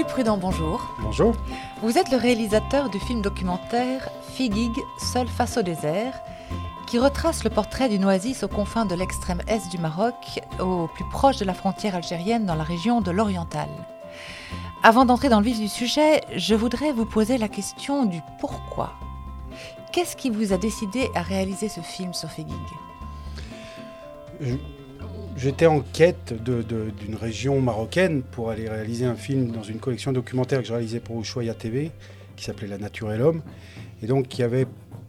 Philippe 0.00 0.14
Prudent, 0.14 0.38
bonjour. 0.38 0.80
Bonjour. 1.02 1.34
Vous 1.82 1.98
êtes 1.98 2.10
le 2.10 2.16
réalisateur 2.16 2.88
du 2.88 2.98
film 2.98 3.20
documentaire 3.20 4.08
Figig, 4.32 4.72
seul 4.98 5.28
face 5.28 5.58
au 5.58 5.62
désert, 5.62 6.18
qui 6.86 6.98
retrace 6.98 7.44
le 7.44 7.50
portrait 7.50 7.90
d'une 7.90 8.06
oasis 8.06 8.42
aux 8.42 8.48
confins 8.48 8.86
de 8.86 8.94
l'extrême 8.94 9.42
est 9.46 9.68
du 9.68 9.76
Maroc, 9.76 10.40
au 10.58 10.86
plus 10.86 11.04
proche 11.10 11.36
de 11.36 11.44
la 11.44 11.52
frontière 11.52 11.96
algérienne 11.96 12.46
dans 12.46 12.54
la 12.54 12.64
région 12.64 13.02
de 13.02 13.10
l'Oriental. 13.10 13.68
Avant 14.82 15.04
d'entrer 15.04 15.28
dans 15.28 15.40
le 15.40 15.44
vif 15.44 15.60
du 15.60 15.68
sujet, 15.68 16.22
je 16.34 16.54
voudrais 16.54 16.92
vous 16.92 17.04
poser 17.04 17.36
la 17.36 17.48
question 17.48 18.06
du 18.06 18.22
pourquoi. 18.38 18.94
Qu'est-ce 19.92 20.16
qui 20.16 20.30
vous 20.30 20.54
a 20.54 20.56
décidé 20.56 21.10
à 21.14 21.20
réaliser 21.20 21.68
ce 21.68 21.82
film 21.82 22.14
sur 22.14 22.30
Figig? 22.30 22.56
J'étais 25.36 25.66
en 25.66 25.80
quête 25.80 26.34
d'une 26.42 27.14
région 27.14 27.60
marocaine 27.60 28.22
pour 28.22 28.50
aller 28.50 28.68
réaliser 28.68 29.06
un 29.06 29.14
film 29.14 29.50
dans 29.50 29.62
une 29.62 29.78
collection 29.78 30.12
documentaire 30.12 30.60
que 30.60 30.66
je 30.66 30.72
réalisais 30.72 31.00
pour 31.00 31.20
Ushuaïa 31.20 31.54
TV, 31.54 31.90
qui 32.36 32.44
s'appelait 32.44 32.66
La 32.66 32.78
nature 32.78 33.12
et 33.12 33.18
l'homme, 33.18 33.42
et 34.02 34.06
donc 34.06 34.28
qui 34.28 34.42
avait 34.42 34.66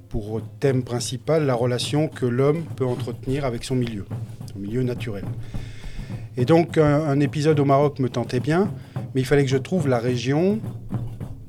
pour 0.09 0.41
thème 0.59 0.83
principal 0.83 1.45
la 1.45 1.53
relation 1.53 2.07
que 2.07 2.25
l'homme 2.25 2.63
peut 2.75 2.85
entretenir 2.85 3.45
avec 3.45 3.63
son 3.63 3.75
milieu, 3.75 4.05
son 4.51 4.59
milieu 4.59 4.83
naturel. 4.83 5.23
Et 6.37 6.45
donc 6.45 6.77
un, 6.77 7.19
épisode 7.19 7.59
au 7.59 7.65
Maroc 7.65 7.99
me 7.99 8.09
tentait 8.09 8.39
bien, 8.39 8.71
mais 9.13 9.21
il 9.21 9.25
fallait 9.25 9.43
que 9.43 9.49
je 9.49 9.57
trouve 9.57 9.87
la 9.87 9.99
région, 9.99 10.59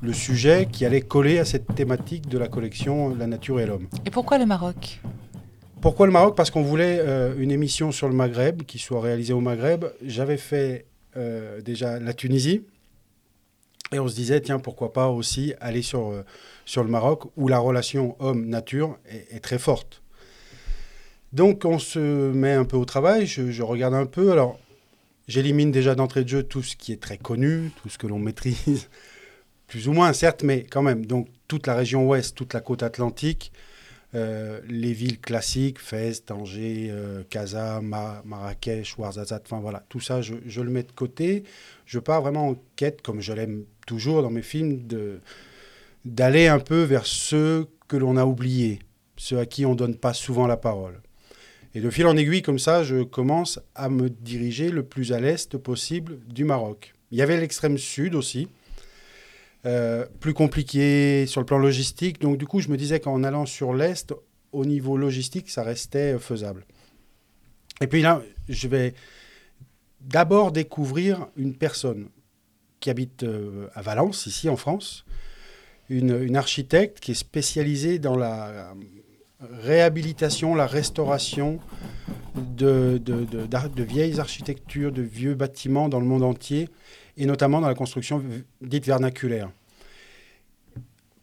le 0.01 0.13
sujet 0.13 0.67
qui 0.71 0.85
allait 0.85 1.01
coller 1.01 1.39
à 1.39 1.45
cette 1.45 1.73
thématique 1.75 2.27
de 2.27 2.37
la 2.37 2.47
collection 2.47 3.15
La 3.15 3.27
nature 3.27 3.59
et 3.59 3.65
l'homme. 3.65 3.87
Et 4.05 4.09
pourquoi 4.09 4.37
le 4.37 4.45
Maroc? 4.45 5.01
Pourquoi 5.83 6.05
le 6.05 6.13
Maroc? 6.13 6.37
Parce 6.37 6.49
qu'on 6.49 6.61
voulait 6.61 6.99
euh, 7.01 7.35
une 7.37 7.51
émission 7.51 7.91
sur 7.91 8.07
le 8.07 8.15
Maghreb 8.15 8.63
qui 8.63 8.79
soit 8.79 9.01
réalisée 9.01 9.33
au 9.33 9.41
Maghreb. 9.41 9.83
J'avais 10.01 10.37
fait 10.37 10.85
euh, 11.17 11.59
déjà 11.59 11.99
la 11.99 12.13
Tunisie. 12.13 12.63
Et 13.91 13.99
on 13.99 14.07
se 14.07 14.15
disait, 14.15 14.39
tiens, 14.39 14.59
pourquoi 14.59 14.93
pas 14.93 15.09
aussi 15.09 15.53
aller 15.59 15.81
sur, 15.81 16.11
euh, 16.11 16.23
le 16.77 16.87
Maroc 16.87 17.25
où 17.35 17.49
la 17.49 17.59
relation 17.59 18.15
homme-nature 18.19 18.97
est, 19.09 19.41
très 19.41 19.59
forte. 19.59 20.01
Donc 21.33 21.65
on 21.65 21.79
se 21.79 22.31
met 22.31 22.53
un 22.53 22.63
peu 22.63 22.77
au 22.77 22.85
travail, 22.85 23.27
je 23.27 23.61
regarde 23.61 23.93
un 23.93 24.05
peu. 24.05 24.31
Alors 24.31 24.57
j'élimine 25.27 25.73
déjà 25.73 25.95
d'entrée 25.95 26.23
de 26.23 26.29
jeu 26.29 26.43
tout 26.43 26.63
ce 26.63 26.77
qui 26.77 26.93
est 26.93 27.01
très 27.01 27.17
connu, 27.17 27.71
tout 27.81 27.89
ce 27.89 27.97
que 27.97 28.07
l'on 28.07 28.19
maîtrise, 28.19 28.87
plus 29.67 29.89
ou 29.89 29.91
moins 29.91 30.13
certes, 30.13 30.43
mais 30.43 30.63
quand 30.63 30.81
même. 30.81 31.05
Donc 31.05 31.27
toute 31.49 31.67
la 31.67 31.75
région 31.75 32.07
ouest, 32.07 32.37
toute 32.37 32.53
la 32.53 32.61
côte 32.61 32.83
atlantique, 32.83 33.51
euh, 34.15 34.61
les 34.69 34.93
villes 34.93 35.19
classiques, 35.19 35.79
Fès, 35.79 36.23
Tanger, 36.25 36.89
euh, 36.91 37.23
Marrakech, 37.81 38.97
Ouarzazate, 38.97 39.43
enfin 39.45 39.59
voilà, 39.59 39.83
tout 39.89 39.99
ça, 39.99 40.21
je, 40.21 40.61
le 40.61 40.69
mets 40.69 40.83
de 40.83 40.91
côté. 40.91 41.43
Je 41.85 41.99
pars 41.99 42.21
vraiment 42.21 42.49
en 42.49 42.55
quête, 42.75 43.01
comme 43.01 43.21
je 43.21 43.33
l'aime 43.33 43.65
toujours 43.87 44.21
dans 44.21 44.29
mes 44.29 44.43
films, 44.43 44.83
d'aller 46.05 46.47
un 46.47 46.59
peu 46.59 46.83
vers 46.83 47.05
ceux 47.05 47.67
que 47.87 47.97
l'on 47.97 48.17
a 48.17 48.25
oubliés, 48.25 48.79
ceux 49.17 49.39
à 49.39 49.45
qui 49.45 49.65
on 49.65 49.71
ne 49.71 49.77
donne 49.77 49.95
pas 49.95 50.13
souvent 50.13 50.45
la 50.45 50.57
parole. 50.57 51.01
Et 51.75 51.81
de 51.81 51.89
fil 51.89 52.05
en 52.05 52.15
aiguille, 52.15 52.43
comme 52.43 52.59
ça, 52.59 52.83
je 52.83 53.01
commence 53.01 53.59
à 53.73 53.89
me 53.89 54.09
diriger 54.09 54.69
le 54.69 54.83
plus 54.83 55.11
à 55.11 55.19
l'est 55.19 55.57
possible 55.57 56.19
du 56.27 56.45
Maroc. 56.45 56.93
Il 57.09 57.17
y 57.17 57.23
avait 57.23 57.39
l'extrême 57.39 57.79
sud 57.79 58.13
aussi, 58.13 58.47
euh, 59.65 60.05
plus 60.19 60.33
compliqué 60.33 61.25
sur 61.25 61.41
le 61.41 61.45
plan 61.45 61.57
logistique. 61.57 62.19
Donc 62.19 62.37
du 62.37 62.45
coup, 62.45 62.59
je 62.59 62.69
me 62.69 62.77
disais 62.77 62.99
qu'en 62.99 63.23
allant 63.23 63.45
sur 63.45 63.73
l'Est, 63.73 64.13
au 64.51 64.65
niveau 64.65 64.97
logistique, 64.97 65.49
ça 65.49 65.63
restait 65.63 66.17
faisable. 66.19 66.65
Et 67.81 67.87
puis 67.87 68.01
là, 68.01 68.21
je 68.49 68.67
vais 68.67 68.93
d'abord 70.01 70.51
découvrir 70.51 71.27
une 71.37 71.55
personne 71.55 72.09
qui 72.79 72.89
habite 72.89 73.23
euh, 73.23 73.67
à 73.73 73.81
Valence, 73.81 74.25
ici 74.25 74.49
en 74.49 74.57
France, 74.57 75.05
une, 75.89 76.35
architecte 76.35 76.99
qui 76.99 77.11
est 77.11 77.15
spécialisée 77.15 77.99
dans 77.99 78.17
la 78.17 78.73
réhabilitation, 79.39 80.55
la 80.55 80.67
restauration 80.67 81.59
de, 82.35 82.99
de, 83.03 83.25
de, 83.25 83.83
vieilles 83.83 84.19
architectures, 84.19 84.91
de 84.91 85.01
vieux 85.01 85.35
bâtiments 85.35 85.89
dans 85.89 85.99
le 85.99 86.05
monde 86.05 86.23
entier, 86.23 86.69
et 87.17 87.25
notamment 87.25 87.61
dans 87.61 87.67
la 87.67 87.75
construction 87.75 88.23
dite 88.61 88.85
vernaculaire. 88.85 89.51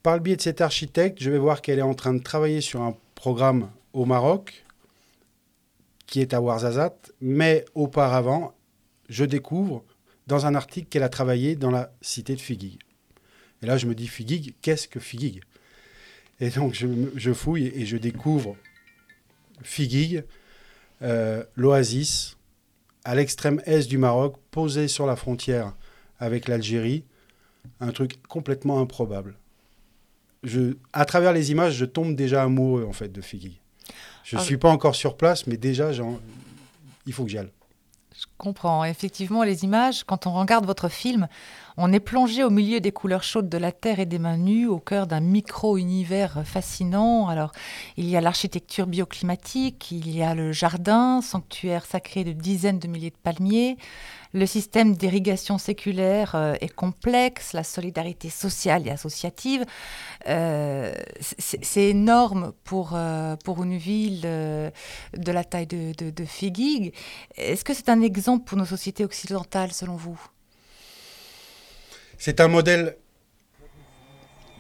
Par 0.03 0.15
le 0.15 0.21
biais 0.21 0.37
de 0.37 0.41
cet 0.41 0.63
architecte, 0.63 1.23
je 1.23 1.31
vais 1.31 1.39
voir 1.39 1.61
qu'elle 1.61 1.79
est 1.79 1.83
en 1.83 1.95
train 1.95 2.15
de 2.15 2.23
travailler 2.23 2.63
sur 2.63 2.81
un 2.81 2.97
programme 3.15 3.71
au 3.93 4.07
Maroc, 4.07 4.65
qui 6.07 6.21
est 6.21 6.33
à 6.33 6.41
Ouarzazate, 6.41 7.13
mais 7.21 7.67
auparavant, 7.75 8.55
je 9.11 9.25
découvre 9.27 9.85
dans 10.27 10.47
un 10.47 10.55
article 10.55 10.89
qu'elle 10.89 11.03
a 11.03 11.11
travaillé 11.11 11.55
dans 11.55 11.71
la 11.71 11.93
cité 12.01 12.35
de 12.35 12.41
Figuig. 12.41 12.79
Et 13.63 13.67
là, 13.67 13.77
je 13.77 13.87
me 13.87 13.95
dis, 13.95 14.09
Figuig, 14.09 14.55
qu'est-ce 14.63 14.89
que 14.89 15.01
Figuig 15.01 15.43
Et 16.41 16.49
donc, 16.49 16.75
je, 16.75 17.33
fouille 17.35 17.67
et 17.67 17.85
je 17.85 17.99
découvre 17.99 18.57
Figuig, 19.63 20.25
euh, 21.03 21.45
l'oasis, 21.57 22.39
à 23.05 23.15
l'extrême 23.15 23.61
est 23.67 23.87
du 23.87 23.99
Maroc, 23.99 24.37
posé 24.51 24.89
sur 24.89 25.05
la 25.05 25.17
frontière 25.17 25.75
avec 26.19 26.49
l'Algérie, 26.49 27.05
un 27.81 27.93
truc 27.93 28.23
complètement 28.29 28.81
improbable. 28.81 29.37
Je, 30.43 30.77
à 30.93 31.05
travers 31.05 31.33
les 31.33 31.51
images, 31.51 31.75
je 31.75 31.85
tombe 31.85 32.15
déjà 32.15 32.43
amoureux 32.43 32.87
en 32.89 32.93
fait 32.93 33.11
de 33.13 33.21
Figui. 33.21 33.61
Je 34.25 34.37
ne 34.37 34.41
ah 34.41 34.45
suis 34.45 34.57
pas 34.57 34.71
encore 34.71 34.95
sur 34.95 35.17
place, 35.17 35.47
mais 35.47 35.57
déjà, 35.57 35.91
il 37.07 37.13
faut 37.13 37.25
que 37.25 37.31
j'y 37.31 37.39
aille. 37.39 37.53
Je 38.17 38.27
comprends. 38.39 38.85
Effectivement, 38.85 39.43
les 39.43 39.65
images, 39.65 40.05
quand 40.05 40.27
on 40.27 40.33
regarde 40.33 40.67
votre 40.67 40.89
film, 40.89 41.29
on 41.77 41.93
est 41.93 42.01
plongé 42.01 42.45
au 42.45 42.51
milieu 42.51 42.81
des 42.81 42.93
couleurs 42.93 43.23
chaudes 43.23 43.49
de 43.49 43.59
la 43.59 43.73
terre 43.73 44.01
et 44.01 44.07
des 44.07 44.19
mains 44.19 44.37
nues, 44.37 44.67
au 44.67 44.79
cœur 44.79 45.07
d'un 45.07 45.21
micro-univers 45.21 46.43
fascinant. 46.45 47.29
Alors, 47.29 47.53
il 47.97 48.09
y 48.09 48.17
a 48.17 48.21
l'architecture 48.21 48.87
bioclimatique, 48.87 49.91
il 49.91 50.11
y 50.15 50.23
a 50.23 50.35
le 50.35 50.53
jardin, 50.53 51.21
sanctuaire 51.21 51.87
sacré 51.87 52.25
de 52.25 52.33
dizaines 52.33 52.79
de 52.79 52.89
milliers 52.89 53.11
de 53.11 53.17
palmiers. 53.23 53.77
Le 54.33 54.47
système 54.47 54.95
d'irrigation 54.95 55.59
séculaire 55.59 56.37
euh, 56.37 56.55
est 56.61 56.73
complexe, 56.73 57.53
la 57.53 57.65
solidarité 57.65 58.31
sociale 58.31 58.87
et 58.87 58.91
associative. 58.91 59.65
Euh, 60.29 60.93
c'est 61.21 61.89
énorme 61.89 62.53
pour, 62.63 62.93
euh, 62.95 63.35
pour 63.45 63.65
une 63.65 63.77
ville 63.77 64.21
de 64.21 65.33
la 65.33 65.45
taille 65.45 65.67
de, 65.67 65.93
de. 65.93 66.25
Est-ce 67.37 67.65
que 67.65 67.75
c'est 67.75 67.89
un 67.89 68.03
exemple 68.03 68.45
pour 68.45 68.57
nos 68.57 68.65
sociétés 68.65 69.05
occidentales, 69.05 69.73
selon 69.73 69.97
vous? 69.97 70.21
C'est 72.21 72.41
un 72.41 72.49
modèle 72.49 72.97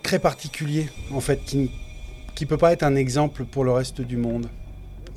très 0.02 0.18
particulier, 0.18 0.88
en 1.12 1.20
fait, 1.20 1.40
qui 1.44 1.68
ne 2.40 2.46
peut 2.46 2.56
pas 2.56 2.72
être 2.72 2.82
un 2.82 2.96
exemple 2.96 3.44
pour 3.44 3.64
le 3.64 3.70
reste 3.70 4.00
du 4.00 4.16
monde. 4.16 4.48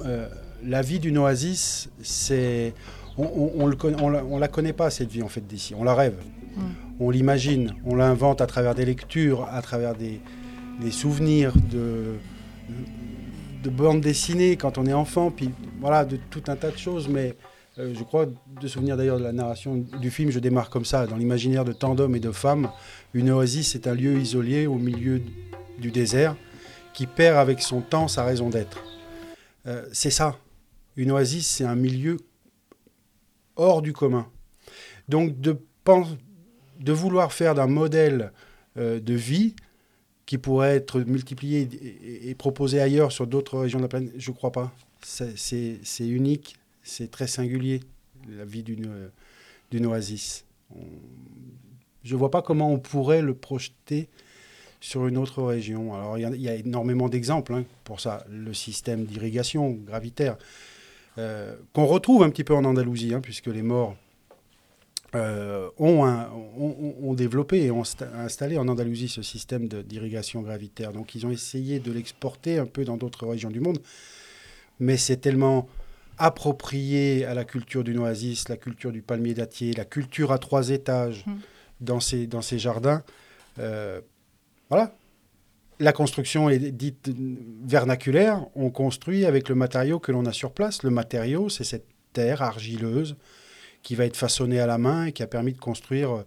Euh, 0.06 0.28
la 0.62 0.81
vie 0.81 1.00
d'une 1.00 1.18
oasis, 1.18 1.90
c'est. 2.04 2.74
On 3.18 3.66
ne 3.66 4.40
la, 4.40 4.48
connaît 4.50 4.74
pas, 4.74 4.90
cette 4.90 5.09
vie, 5.09 5.24
en 5.24 5.30
fait, 5.30 5.48
d'ici. 5.48 5.74
On 5.74 5.86
la 5.86 5.96
rêve. 5.96 6.16
Mm. 6.56 6.62
On 7.00 7.09
l'imagine. 7.12 7.76
On 7.86 7.96
l'invente 7.96 8.42
à 8.42 8.46
travers 8.46 8.75
des 8.75 8.86
lectures, 8.86 9.48
à 9.50 9.62
travers 9.62 9.96
des, 9.96 10.20
souvenirs 10.92 11.54
de, 11.72 12.16
de 13.64 13.70
bandes 13.70 14.02
dessinées 14.02 14.58
quand 14.58 14.78
on 14.78 14.86
est 14.86 14.94
enfant, 14.94 15.31
puis 15.31 15.52
voilà, 15.80 16.04
de 16.04 16.18
tout 16.30 16.44
un 16.48 16.58
tas 16.58 16.72
de 16.72 16.78
choses, 16.78 17.08
mais 17.08 17.36
euh, 17.80 17.94
je 17.96 18.04
crois 18.04 18.28
de 18.28 18.68
souvenir 18.68 18.98
d'ailleurs 18.98 19.18
de 19.18 19.24
la 19.24 19.32
narration 19.32 19.78
du 19.78 20.12
film, 20.12 20.30
je 20.30 20.40
démarre 20.40 20.70
comme 20.70 20.86
ça. 20.86 21.08
Dans 21.08 21.18
l'imaginaire 21.18 21.66
de 21.66 21.74
tant 21.74 21.96
d'hommes 21.96 22.16
et 22.16 22.20
de 22.20 22.31
femmes, 22.31 22.70
une 23.14 23.31
oasis 23.31 23.74
est 23.75 23.88
un 23.88 23.96
lieu 23.96 24.20
isolé 24.20 24.68
au 24.68 24.75
milieu 24.75 25.22
du 25.80 25.92
désert 25.92 26.36
qui 26.94 27.08
perd 27.08 27.38
avec 27.38 27.62
son 27.62 27.81
temps 27.81 28.08
sa 28.08 28.24
raison 28.24 28.50
d'être. 28.50 28.84
Euh, 29.66 29.86
c'est 29.92 30.12
ça. 30.12 30.38
Une 30.96 31.12
oasis, 31.12 31.48
c'est 31.48 31.64
un 31.64 31.75
milieu 31.75 32.18
hors 33.56 33.81
du 33.81 33.92
commun. 33.94 34.28
Donc 35.10 35.40
de, 35.40 35.58
vouloir 36.92 37.34
faire 37.34 37.56
d'un 37.56 37.68
modèle 37.68 38.31
euh, 38.78 39.00
de 39.00 39.14
vie 39.16 39.56
qui 40.28 40.38
pourrait 40.38 40.76
être 40.76 41.02
multiplié 41.02 41.68
et 42.24 42.34
proposé 42.36 42.80
ailleurs 42.80 43.12
sur 43.12 43.28
d'autres 43.28 43.60
régions 43.60 43.80
de 43.80 43.84
la 43.84 43.90
planète, 43.90 44.14
je 44.16 44.31
ne 44.31 44.36
crois 44.36 44.52
pas. 44.52 44.72
C'est 45.02 45.81
unique, 46.00 46.56
c'est 46.83 47.09
très 47.09 47.27
singulier, 47.27 47.81
la 48.30 48.45
vie 48.45 48.63
d'une 48.63 49.85
oasis. 49.85 50.45
je 52.03 52.13
ne 52.13 52.19
vois 52.19 52.31
pas 52.31 52.41
comment 52.41 52.71
on 52.71 52.80
pourrait 52.80 53.21
le 53.21 53.33
projeter 53.33 54.09
sur 54.83 55.07
une 55.07 55.18
autre 55.18 55.41
région. 55.41 55.95
Alors, 55.95 56.18
il 56.18 56.41
y, 56.41 56.50
a 56.50 56.56
énormément 56.56 57.07
d'exemples 57.07 57.53
hein, 57.53 57.63
pour 57.85 58.01
ça. 58.01 58.25
Le 58.30 58.53
système 58.53 59.06
d'irrigation 59.06 59.71
gravitaire, 59.71 60.38
euh, 61.18 61.56
qu'on 61.71 61.85
retrouve 61.85 62.21
un 62.21 62.30
petit 62.30 62.44
peu 62.44 62.53
en 62.53 62.65
Andalousie, 62.65 63.13
hein, 63.13 63.21
puisque 63.21 63.47
les 63.47 63.62
morts 63.62 63.95
euh, 65.15 65.69
ont, 65.77 66.03
ont, 67.01 67.13
développé 67.13 67.63
et 67.63 67.71
ont 67.71 67.83
installé 68.15 68.57
en 68.57 68.68
Andalousie 68.68 69.07
ce 69.07 69.21
système 69.21 69.69
d'irrigation 69.69 70.41
gravitaire. 70.41 70.91
Donc, 70.91 71.15
ils 71.15 71.25
ont 71.25 71.31
essayé 71.31 71.80
de 71.80 71.91
l'exporter 71.94 72.59
un 72.59 72.65
peu 72.65 72.83
dans 72.83 72.97
d'autres 72.97 73.25
régions 73.25 73.51
du 73.51 73.62
monde. 73.62 73.80
Mais 74.81 74.97
c'est 74.97 75.18
tellement 75.18 75.69
approprié 76.24 77.25
à 77.25 77.34
la 77.34 77.44
culture 77.44 77.84
d'une 77.84 78.00
oasis, 78.00 78.48
la 78.48 78.56
culture 78.56 78.94
du 78.94 79.02
palmier 79.02 79.34
dattier, 79.34 79.74
la 79.74 79.84
culture 79.84 80.31
à 80.31 80.40
trois 80.40 80.70
étages, 80.70 81.25
mmh. 81.25 81.34
dans 81.81 82.00
ces, 82.00 82.28
dans 82.28 82.42
ces 82.42 82.58
jardins. 82.58 83.04
Euh, 83.60 84.00
voilà. 84.70 84.96
La 85.81 85.92
construction 85.92 86.50
est 86.50 86.60
dite 86.60 87.12
vernaculaire. 87.66 88.46
On 88.56 88.70
construit 88.70 89.25
avec 89.25 89.50
le 89.50 89.56
matériau 89.56 90.00
que 90.00 90.14
l'on 90.14 90.25
a 90.25 90.31
sur 90.31 90.54
place. 90.54 90.84
Le 90.84 90.92
matériau, 90.92 91.50
c'est 91.50 91.66
cette 91.66 91.88
terre 92.14 92.42
argileuse 92.42 93.18
qui 93.81 93.96
va 93.96 94.06
être 94.06 94.16
façonnée 94.16 94.62
à 94.62 94.66
la 94.66 94.78
main 94.78 95.08
et 95.08 95.12
qui 95.12 95.24
a 95.24 95.28
permis 95.28 95.52
de 95.52 95.60
construire 95.60 96.12
euh, 96.16 96.24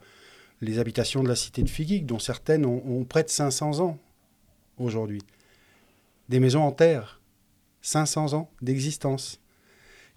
les 0.60 0.78
habitations 0.78 1.22
de 1.22 1.28
la 1.28 1.36
cité 1.36 1.62
de 1.62 1.70
Figuig, 1.70 2.04
dont 2.04 2.18
certaines 2.18 2.66
ont, 2.66 2.82
ont 2.86 3.04
près 3.04 3.22
de 3.22 3.30
500 3.30 3.80
ans 3.80 3.98
aujourd'hui. 4.76 5.22
Des 6.28 6.38
maisons 6.38 6.64
en 6.64 6.72
terre, 6.72 7.22
500 7.80 8.34
ans 8.34 8.50
d'existence 8.60 9.40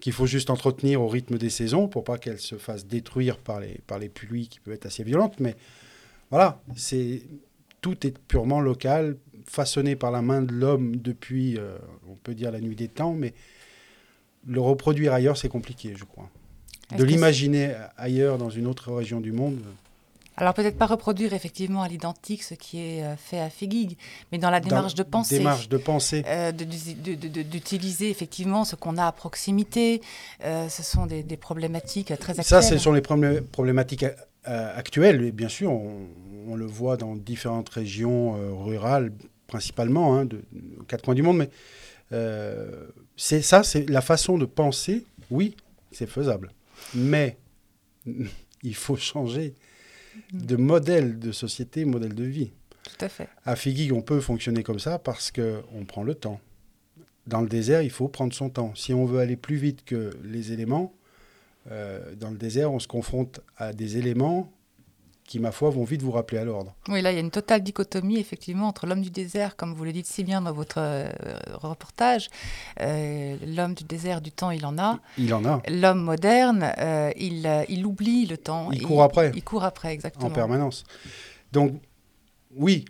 qu'il 0.00 0.12
faut 0.12 0.26
juste 0.26 0.50
entretenir 0.50 1.00
au 1.02 1.08
rythme 1.08 1.38
des 1.38 1.50
saisons 1.50 1.88
pour 1.88 2.04
pas 2.04 2.18
qu'elles 2.18 2.40
se 2.40 2.56
fassent 2.56 2.86
détruire 2.86 3.38
par 3.38 3.60
les, 3.60 3.80
par 3.86 3.98
les 3.98 4.08
pluies 4.08 4.48
qui 4.48 4.60
peuvent 4.60 4.74
être 4.74 4.86
assez 4.86 5.04
violentes. 5.04 5.38
Mais 5.40 5.56
voilà, 6.30 6.62
c'est 6.74 7.22
tout 7.80 8.06
est 8.06 8.18
purement 8.18 8.60
local, 8.60 9.16
façonné 9.46 9.96
par 9.96 10.10
la 10.10 10.22
main 10.22 10.42
de 10.42 10.52
l'homme 10.52 10.96
depuis, 10.96 11.58
euh, 11.58 11.76
on 12.08 12.14
peut 12.14 12.34
dire, 12.34 12.50
la 12.50 12.60
nuit 12.60 12.76
des 12.76 12.88
temps, 12.88 13.14
mais 13.14 13.34
le 14.46 14.60
reproduire 14.60 15.12
ailleurs, 15.12 15.36
c'est 15.36 15.48
compliqué, 15.48 15.94
je 15.96 16.04
crois. 16.04 16.30
De 16.96 17.04
l'imaginer 17.04 17.74
ailleurs, 17.96 18.36
dans 18.36 18.50
une 18.50 18.66
autre 18.66 18.92
région 18.92 19.20
du 19.20 19.32
monde, 19.32 19.60
alors 20.36 20.54
peut-être 20.54 20.78
pas 20.78 20.86
reproduire 20.86 21.32
effectivement 21.34 21.82
à 21.82 21.88
l'identique 21.88 22.42
ce 22.42 22.54
qui 22.54 22.80
est 22.80 23.02
euh, 23.02 23.16
fait 23.16 23.40
à 23.40 23.50
Figuig, 23.50 23.96
mais 24.32 24.38
dans 24.38 24.50
la 24.50 24.60
démarche 24.60 24.94
de 24.94 25.02
pensée. 25.02 25.38
Démarche 25.38 25.68
de 25.68 25.76
pensée. 25.76 26.22
Euh, 26.26 26.52
d'utiliser 26.52 28.10
effectivement 28.10 28.64
ce 28.64 28.76
qu'on 28.76 28.96
a 28.96 29.06
à 29.06 29.12
proximité. 29.12 30.00
Euh, 30.44 30.68
ce 30.68 30.82
sont 30.82 31.06
des, 31.06 31.22
problématiques 31.36 32.08
très 32.18 32.38
actuelles. 32.38 32.44
Ça, 32.44 32.62
ce 32.62 32.78
sont 32.78 32.92
les 32.92 33.02
problématiques 33.02 34.06
actuelles, 34.44 35.22
et 35.24 35.32
bien 35.32 35.48
sûr, 35.48 35.72
on, 35.72 36.56
le 36.56 36.66
voit 36.66 36.96
dans 36.96 37.14
différentes 37.14 37.68
régions 37.68 38.64
rurales, 38.64 39.12
principalement, 39.46 40.16
hein, 40.16 40.24
de, 40.24 40.42
aux 40.80 40.84
quatre 40.84 41.04
coins 41.04 41.14
du 41.14 41.22
monde, 41.22 41.38
mais 41.38 41.50
c'est 43.16 43.42
ça, 43.42 43.62
c'est 43.62 43.88
la 43.88 44.00
façon 44.00 44.38
de 44.38 44.46
penser, 44.46 45.04
oui, 45.30 45.56
c'est 45.92 46.08
faisable. 46.08 46.50
Mais 46.94 47.36
il 48.62 48.74
faut 48.74 48.96
changer 48.96 49.54
de 50.32 50.56
modèle 50.56 51.18
de 51.18 51.32
société, 51.32 51.84
modèle 51.84 52.14
de 52.14 52.24
vie. 52.24 52.52
Tout 52.84 53.04
à 53.04 53.08
fait. 53.08 53.28
À 53.44 53.56
Figuig, 53.56 53.92
on 53.92 54.02
peut 54.02 54.20
fonctionner 54.20 54.62
comme 54.62 54.78
ça 54.78 54.98
parce 54.98 55.30
qu'on 55.30 55.84
prend 55.86 56.02
le 56.02 56.14
temps. 56.14 56.40
Dans 57.26 57.40
le 57.40 57.48
désert, 57.48 57.82
il 57.82 57.90
faut 57.90 58.08
prendre 58.08 58.32
son 58.32 58.50
temps. 58.50 58.74
Si 58.74 58.94
on 58.94 59.04
veut 59.04 59.20
aller 59.20 59.36
plus 59.36 59.56
vite 59.56 59.84
que 59.84 60.10
les 60.24 60.52
éléments, 60.52 60.94
euh, 61.70 62.14
dans 62.16 62.30
le 62.30 62.38
désert, 62.38 62.72
on 62.72 62.78
se 62.78 62.88
confronte 62.88 63.40
à 63.56 63.72
des 63.72 63.98
éléments 63.98 64.50
qui, 65.30 65.38
ma 65.38 65.52
foi, 65.52 65.70
vont 65.70 65.84
vite 65.84 66.02
vous 66.02 66.10
rappeler 66.10 66.38
à 66.38 66.44
l'ordre. 66.44 66.74
Oui, 66.88 67.02
là, 67.02 67.12
il 67.12 67.14
y 67.14 67.18
a 67.18 67.20
une 67.20 67.30
totale 67.30 67.62
dichotomie, 67.62 68.18
effectivement, 68.18 68.66
entre 68.66 68.88
l'homme 68.88 69.00
du 69.00 69.10
désert, 69.10 69.54
comme 69.54 69.74
vous 69.74 69.84
le 69.84 69.92
dites 69.92 70.06
si 70.06 70.24
bien 70.24 70.42
dans 70.42 70.52
votre 70.52 70.78
euh, 70.78 71.08
reportage. 71.52 72.28
Euh, 72.80 73.36
l'homme 73.46 73.74
du 73.74 73.84
désert, 73.84 74.22
du 74.22 74.32
temps, 74.32 74.50
il 74.50 74.66
en 74.66 74.76
a. 74.76 74.98
Il 75.18 75.32
en 75.32 75.44
a. 75.44 75.62
L'homme 75.68 76.02
moderne, 76.02 76.72
euh, 76.78 77.12
il, 77.16 77.48
il 77.68 77.86
oublie 77.86 78.26
le 78.26 78.38
temps. 78.38 78.72
Il 78.72 78.82
court 78.82 79.04
après. 79.04 79.30
Il 79.36 79.44
court 79.44 79.62
après, 79.62 79.92
exactement. 79.92 80.26
En 80.26 80.30
permanence. 80.30 80.82
Donc, 81.52 81.80
oui, 82.56 82.84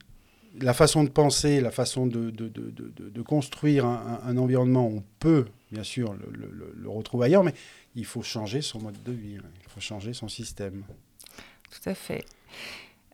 la 0.62 0.72
façon 0.72 1.04
de 1.04 1.10
penser, 1.10 1.60
la 1.60 1.70
façon 1.70 2.06
de, 2.06 2.30
de, 2.30 2.48
de, 2.48 2.72
de 3.10 3.22
construire 3.22 3.84
un, 3.84 4.18
un, 4.24 4.38
environnement, 4.38 4.86
on 4.86 5.04
peut, 5.18 5.44
bien 5.70 5.84
sûr, 5.84 6.14
le, 6.14 6.26
le, 6.32 6.74
le, 6.74 6.88
retrouver 6.88 7.26
ailleurs, 7.26 7.44
mais 7.44 7.52
il 7.96 8.06
faut 8.06 8.22
changer 8.22 8.62
son 8.62 8.80
mode 8.80 9.02
de 9.04 9.12
vie, 9.12 9.36
il 9.62 9.68
faut 9.68 9.80
changer 9.80 10.14
son 10.14 10.28
système. 10.28 10.84
Tout 11.70 11.88
à 11.88 11.94
fait. 11.94 12.24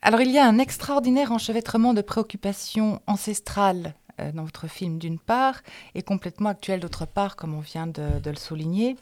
Alors 0.02 0.20
il 0.20 0.30
y 0.30 0.38
a 0.38 0.46
un 0.46 0.58
extraordinaire 0.58 1.32
enchevêtrement 1.32 1.94
de 1.94 2.02
préoccupations 2.02 3.00
ancestrales 3.06 3.94
euh, 4.20 4.32
dans 4.32 4.44
votre 4.44 4.66
film 4.66 4.98
d'une 4.98 5.18
part 5.18 5.60
et 5.94 6.02
complètement 6.02 6.48
actuel 6.48 6.80
d'autre 6.80 7.04
part, 7.04 7.36
comme 7.36 7.54
on 7.54 7.60
vient 7.60 7.86
de, 7.86 8.02
le 8.24 8.36
souligner. 8.36 8.96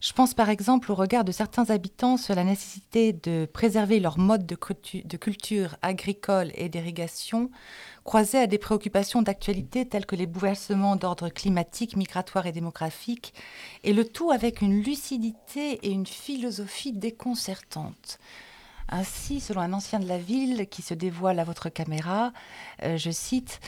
Je 0.00 0.12
pense 0.12 0.32
par 0.32 0.48
exemple 0.48 0.92
au 0.92 0.94
regard 0.94 1.24
de 1.24 1.32
certains 1.32 1.70
habitants 1.70 2.16
sur 2.16 2.36
la 2.36 2.44
nécessité 2.44 3.12
de 3.12 3.48
préserver 3.52 3.98
leur 3.98 4.18
mode 4.18 4.46
de, 4.46 4.56
de 5.04 5.16
culture 5.16 5.76
agricole 5.82 6.52
et 6.54 6.68
d'irrigation, 6.68 7.50
croisé 8.04 8.38
à 8.38 8.46
des 8.46 8.58
préoccupations 8.58 9.22
d'actualité 9.22 9.88
telles 9.88 10.06
que 10.06 10.14
les 10.14 10.26
bouleversements 10.26 10.94
d'ordre 10.94 11.30
climatique, 11.30 11.96
migratoire 11.96 12.46
et 12.46 12.52
démographique, 12.52 13.34
et 13.82 13.92
le 13.92 14.04
tout 14.04 14.30
avec 14.30 14.60
une 14.60 14.82
lucidité 14.82 15.80
et 15.82 15.90
une 15.90 16.06
philosophie 16.06 16.92
déconcertantes. 16.92 18.18
Ainsi, 18.88 19.40
selon 19.40 19.60
un 19.60 19.72
ancien 19.72 19.98
de 19.98 20.06
la 20.06 20.18
ville 20.18 20.66
qui 20.68 20.82
se 20.82 20.94
dévoile 20.94 21.38
à 21.38 21.44
votre 21.44 21.68
caméra, 21.68 22.32
euh, 22.82 22.96
je 22.96 23.10
cite 23.10 23.60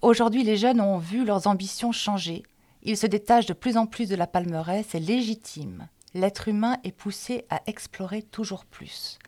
Aujourd'hui, 0.00 0.44
les 0.44 0.56
jeunes 0.56 0.80
ont 0.80 0.98
vu 0.98 1.24
leurs 1.24 1.46
ambitions 1.46 1.92
changer. 1.92 2.42
Ils 2.82 2.96
se 2.96 3.06
détachent 3.06 3.46
de 3.46 3.52
plus 3.52 3.76
en 3.76 3.86
plus 3.86 4.08
de 4.08 4.16
la 4.16 4.26
palmeraie, 4.26 4.84
c'est 4.88 4.98
légitime. 4.98 5.88
L'être 6.14 6.48
humain 6.48 6.78
est 6.84 6.92
poussé 6.92 7.44
à 7.50 7.62
explorer 7.66 8.22
toujours 8.22 8.64
plus. 8.64 9.18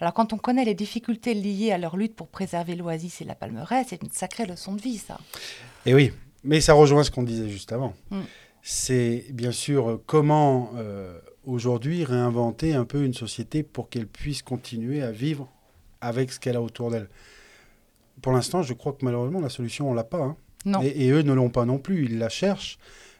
Alors, 0.00 0.14
quand 0.14 0.32
on 0.32 0.38
connaît 0.38 0.64
les 0.64 0.74
difficultés 0.74 1.34
liées 1.34 1.72
à 1.72 1.78
leur 1.78 1.96
lutte 1.96 2.14
pour 2.14 2.28
préserver 2.28 2.74
l'oasis 2.74 3.20
et 3.20 3.24
la 3.24 3.34
palmeraie, 3.34 3.84
c'est 3.86 4.02
une 4.02 4.10
sacrée 4.10 4.46
leçon 4.46 4.74
de 4.74 4.80
vie, 4.80 4.98
ça. 4.98 5.18
Et 5.84 5.94
oui, 5.94 6.12
mais 6.44 6.60
ça 6.60 6.72
rejoint 6.72 7.02
ce 7.02 7.10
qu'on 7.10 7.22
disait 7.22 7.48
juste 7.48 7.72
avant. 7.72 7.94
Mm. 8.10 8.20
C'est 8.62 9.26
bien 9.30 9.52
sûr 9.52 10.00
comment 10.06 10.70
euh, 10.76 11.18
aujourd'hui 11.44 12.04
réinventer 12.04 12.74
un 12.74 12.84
peu 12.84 13.04
une 13.04 13.14
société 13.14 13.62
pour 13.62 13.88
qu'elle 13.88 14.06
puisse 14.06 14.42
continuer 14.42 15.02
à 15.02 15.10
vivre 15.10 15.48
avec 16.00 16.32
ce 16.32 16.40
qu'elle 16.40 16.56
a 16.56 16.62
autour 16.62 16.90
d'elle. 16.90 17.08
Pour 18.22 18.32
l'instant, 18.32 18.62
je 18.62 18.74
crois 18.74 18.92
que 18.92 19.04
malheureusement, 19.04 19.40
la 19.40 19.48
solution, 19.48 19.90
on 19.90 19.94
l'a 19.94 20.04
pas. 20.04 20.22
Hein. 20.22 20.36
Non. 20.66 20.82
Et, 20.82 21.10
eux 21.10 21.22
ne 21.22 21.32
l'ont 21.32 21.48
pas 21.48 21.64
non 21.64 21.78
plus, 21.78 22.04
ils 22.04 22.18
la 22.18 22.28
cherchent. 22.28 22.78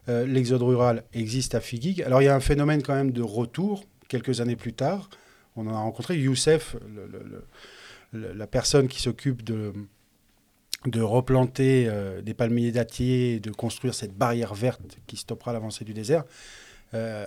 Euh, 0.09 0.27
l'exode 0.27 0.63
rural 0.63 1.05
existe 1.15 1.55
à 1.55 1.61
Figuig. 1.61 2.03
Alors 2.03 2.21
il 2.21 2.27
y 2.27 2.29
a 2.29 2.35
un 2.35 2.41
phénomène 2.41 2.83
quand 2.83 2.95
même 2.95 3.13
de 3.13 3.23
retour, 3.23 3.85
quelques 4.09 4.41
années 4.41 4.57
plus 4.57 4.73
tard. 4.73 5.09
On 5.57 5.67
en 5.67 5.75
a 5.75 5.79
rencontré 5.79 6.19
Youssef, 6.19 6.77
la 8.13 8.47
personne 8.47 8.89
qui 8.89 9.01
s'occupe 9.01 9.43
de, 9.43 9.73
de 10.87 11.01
replanter 11.03 11.87
euh, 11.89 12.23
des 12.23 12.35
palmiers 12.35 12.73
dattiers, 12.73 13.41
de 13.41 13.51
construire 13.51 13.95
cette 13.95 14.17
barrière 14.17 14.55
verte 14.55 14.81
qui 15.07 15.17
stoppera 15.17 15.53
l'avancée 15.53 15.85
du 15.85 15.93
désert, 15.93 16.25
euh, 16.95 17.27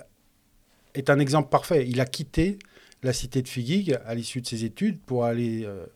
est 0.94 1.10
un 1.10 1.18
exemple 1.18 1.48
parfait. 1.48 1.86
Il 1.88 2.00
a 2.00 2.06
quitté 2.06 2.58
la 3.02 3.12
cité 3.12 3.42
de 3.42 3.48
Figuig 3.48 3.98
à 4.06 4.14
l'issue 4.14 4.40
de 4.40 4.46
ses 4.46 4.64
études 4.64 4.98
pour 5.00 5.24
aller 5.24 5.64
euh, 5.64 5.86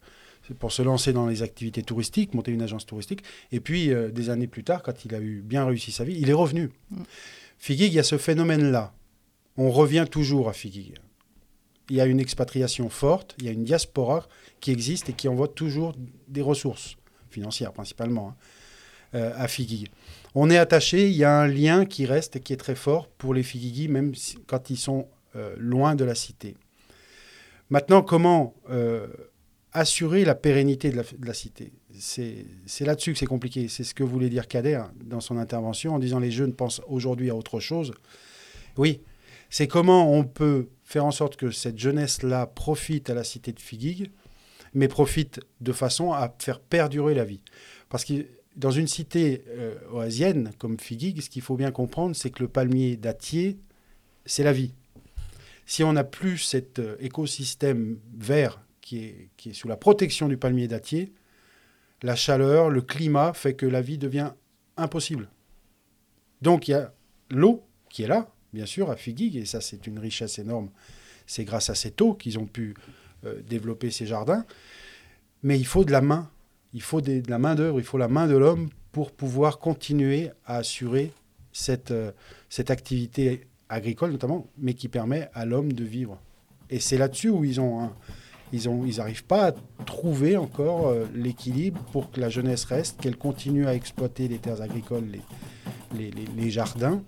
pour 0.58 0.72
se 0.72 0.82
lancer 0.82 1.12
dans 1.12 1.26
les 1.26 1.42
activités 1.42 1.82
touristiques, 1.82 2.34
monter 2.34 2.52
une 2.52 2.62
agence 2.62 2.86
touristique. 2.86 3.22
Et 3.52 3.60
puis, 3.60 3.92
euh, 3.92 4.10
des 4.10 4.30
années 4.30 4.46
plus 4.46 4.64
tard, 4.64 4.82
quand 4.82 5.04
il 5.04 5.14
a 5.14 5.20
eu 5.20 5.42
bien 5.44 5.64
réussi 5.64 5.92
sa 5.92 6.04
vie, 6.04 6.16
il 6.18 6.30
est 6.30 6.34
revenu. 6.34 6.70
Mm. 6.90 7.02
Figuig, 7.58 7.92
il 7.92 7.96
y 7.96 7.98
a 7.98 8.04
ce 8.04 8.18
phénomène-là. 8.18 8.94
On 9.56 9.70
revient 9.70 10.06
toujours 10.10 10.48
à 10.48 10.52
Figuig. 10.52 10.94
Il 11.90 11.96
y 11.96 12.00
a 12.00 12.06
une 12.06 12.20
expatriation 12.20 12.88
forte, 12.90 13.34
il 13.38 13.46
y 13.46 13.48
a 13.48 13.52
une 13.52 13.64
diaspora 13.64 14.28
qui 14.60 14.70
existe 14.70 15.08
et 15.08 15.12
qui 15.12 15.26
envoie 15.26 15.48
toujours 15.48 15.94
des 16.28 16.42
ressources, 16.42 16.96
financières 17.30 17.72
principalement, 17.72 18.28
hein, 18.28 18.36
à 19.12 19.48
Figuig 19.48 19.88
on 20.34 20.50
est 20.50 20.58
attaché, 20.58 21.08
il 21.08 21.16
y 21.16 21.24
a 21.24 21.36
un 21.36 21.46
lien 21.46 21.84
qui 21.84 22.06
reste 22.06 22.36
et 22.36 22.40
qui 22.40 22.52
est 22.52 22.58
très 22.58 22.74
fort 22.74 23.08
pour 23.08 23.34
les 23.34 23.42
Figuigui, 23.42 23.88
même 23.88 24.12
quand 24.46 24.70
ils 24.70 24.76
sont 24.76 25.08
euh, 25.36 25.54
loin 25.58 25.94
de 25.94 26.04
la 26.04 26.14
cité. 26.14 26.56
Maintenant, 27.70 28.02
comment 28.02 28.54
euh, 28.70 29.08
assurer 29.72 30.24
la 30.24 30.34
pérennité 30.34 30.90
de 30.90 31.02
la, 31.24 31.34
cité? 31.34 31.72
C'est 31.98 32.46
là-dessus 32.80 33.12
que 33.12 33.18
c'est 33.18 33.26
compliqué. 33.26 33.68
C'est 33.68 33.84
ce 33.84 33.94
que 33.94 34.04
voulait 34.04 34.28
dire 34.28 34.46
Kader 34.46 34.82
dans 35.04 35.20
son 35.20 35.38
intervention 35.38 35.94
en 35.94 35.98
disant 35.98 36.18
les 36.18 36.30
jeunes 36.30 36.54
pensent 36.54 36.82
aujourd'hui 36.86 37.30
à 37.30 37.34
autre 37.34 37.58
chose. 37.58 37.92
Oui, 38.76 39.00
c'est 39.50 39.66
comment 39.66 40.12
on 40.12 40.24
peut 40.24 40.68
faire 40.84 41.04
en 41.04 41.10
sorte 41.10 41.36
que 41.36 41.50
cette 41.50 41.78
jeunesse-là 41.78 42.46
profite 42.46 43.10
à 43.10 43.14
la 43.14 43.24
cité 43.24 43.52
de 43.52 43.60
Figuig, 43.60 44.12
mais 44.72 44.88
profite 44.88 45.40
de 45.60 45.72
façon 45.72 46.12
à 46.12 46.34
faire 46.38 46.60
perdurer 46.60 47.14
la 47.14 47.24
vie. 47.24 47.40
Parce 47.88 48.04
que 48.04 48.24
dans 48.58 48.72
une 48.72 48.88
cité 48.88 49.44
euh, 49.48 49.76
oasienne 49.92 50.50
comme 50.58 50.78
Figuig, 50.78 51.22
ce 51.22 51.30
qu'il 51.30 51.42
faut 51.42 51.56
bien 51.56 51.70
comprendre, 51.70 52.14
c'est 52.16 52.30
que 52.30 52.42
le 52.42 52.48
palmier 52.48 52.96
dattier, 52.96 53.56
c'est 54.26 54.42
la 54.42 54.52
vie. 54.52 54.74
Si 55.64 55.84
on 55.84 55.92
n'a 55.92 56.04
plus 56.04 56.38
cet 56.38 56.80
euh, 56.80 56.96
écosystème 56.98 57.98
vert 58.18 58.60
qui 58.80 58.98
est, 58.98 59.52
sous 59.52 59.68
la 59.68 59.76
protection 59.76 60.28
du 60.28 60.36
palmier 60.36 60.66
dattier, 60.66 61.12
la 62.02 62.16
chaleur, 62.16 62.68
le 62.68 62.82
climat 62.82 63.32
fait 63.32 63.54
que 63.54 63.66
la 63.66 63.80
vie 63.80 63.98
devient 63.98 64.32
impossible. 64.76 65.28
Donc 66.42 66.66
il 66.66 66.72
y 66.72 66.74
a 66.74 66.92
l'eau 67.30 67.64
qui 67.90 68.02
est 68.02 68.08
là, 68.08 68.32
bien 68.52 68.66
sûr, 68.66 68.90
à 68.90 68.96
Figuig, 68.96 69.36
et 69.36 69.44
ça 69.44 69.60
c'est 69.60 69.86
une 69.86 70.00
richesse 70.00 70.38
énorme. 70.38 70.70
C'est 71.26 71.44
grâce 71.44 71.70
à 71.70 71.76
cette 71.76 72.00
eau 72.00 72.14
qu'ils 72.14 72.38
ont 72.40 72.46
pu 72.46 72.74
euh, 73.24 73.40
développer 73.42 73.92
ces 73.92 74.06
jardins. 74.06 74.44
Mais 75.44 75.58
il 75.58 75.66
faut 75.66 75.84
de 75.84 75.92
la 75.92 76.00
main 76.00 76.28
il 76.74 76.82
faut 76.82 77.00
de 77.00 77.22
la 77.28 77.38
main-d'œuvre, 77.38 77.80
il 77.80 77.84
faut 77.84 77.98
la 77.98 78.08
main 78.08 78.26
de 78.26 78.36
l'homme 78.36 78.68
pour 78.92 79.12
pouvoir 79.12 79.58
continuer 79.58 80.30
à 80.44 80.56
assurer 80.56 81.12
cette, 81.52 81.90
euh, 81.90 82.12
cette 82.48 82.70
activité 82.70 83.46
agricole 83.68 84.12
notamment, 84.12 84.46
mais 84.58 84.74
qui 84.74 84.88
permet 84.88 85.28
à 85.34 85.44
l'homme 85.44 85.72
de 85.72 85.84
vivre. 85.84 86.18
Et 86.70 86.80
c'est 86.80 86.98
là-dessus 86.98 87.30
où 87.30 87.44
ils 87.44 87.60
n'arrivent 88.96 89.24
pas 89.24 89.48
à 89.48 89.52
trouver 89.84 90.36
encore 90.36 90.88
euh, 90.88 91.06
l'équilibre 91.14 91.80
pour 91.92 92.10
que 92.10 92.20
la 92.20 92.28
jeunesse 92.28 92.64
reste, 92.64 93.00
qu'elle 93.00 93.16
continue 93.16 93.66
à 93.66 93.74
exploiter 93.74 94.28
les 94.28 94.38
terres 94.38 94.62
agricoles, 94.62 95.04
les, 95.94 96.10
les, 96.36 96.50
jardins, 96.50 97.02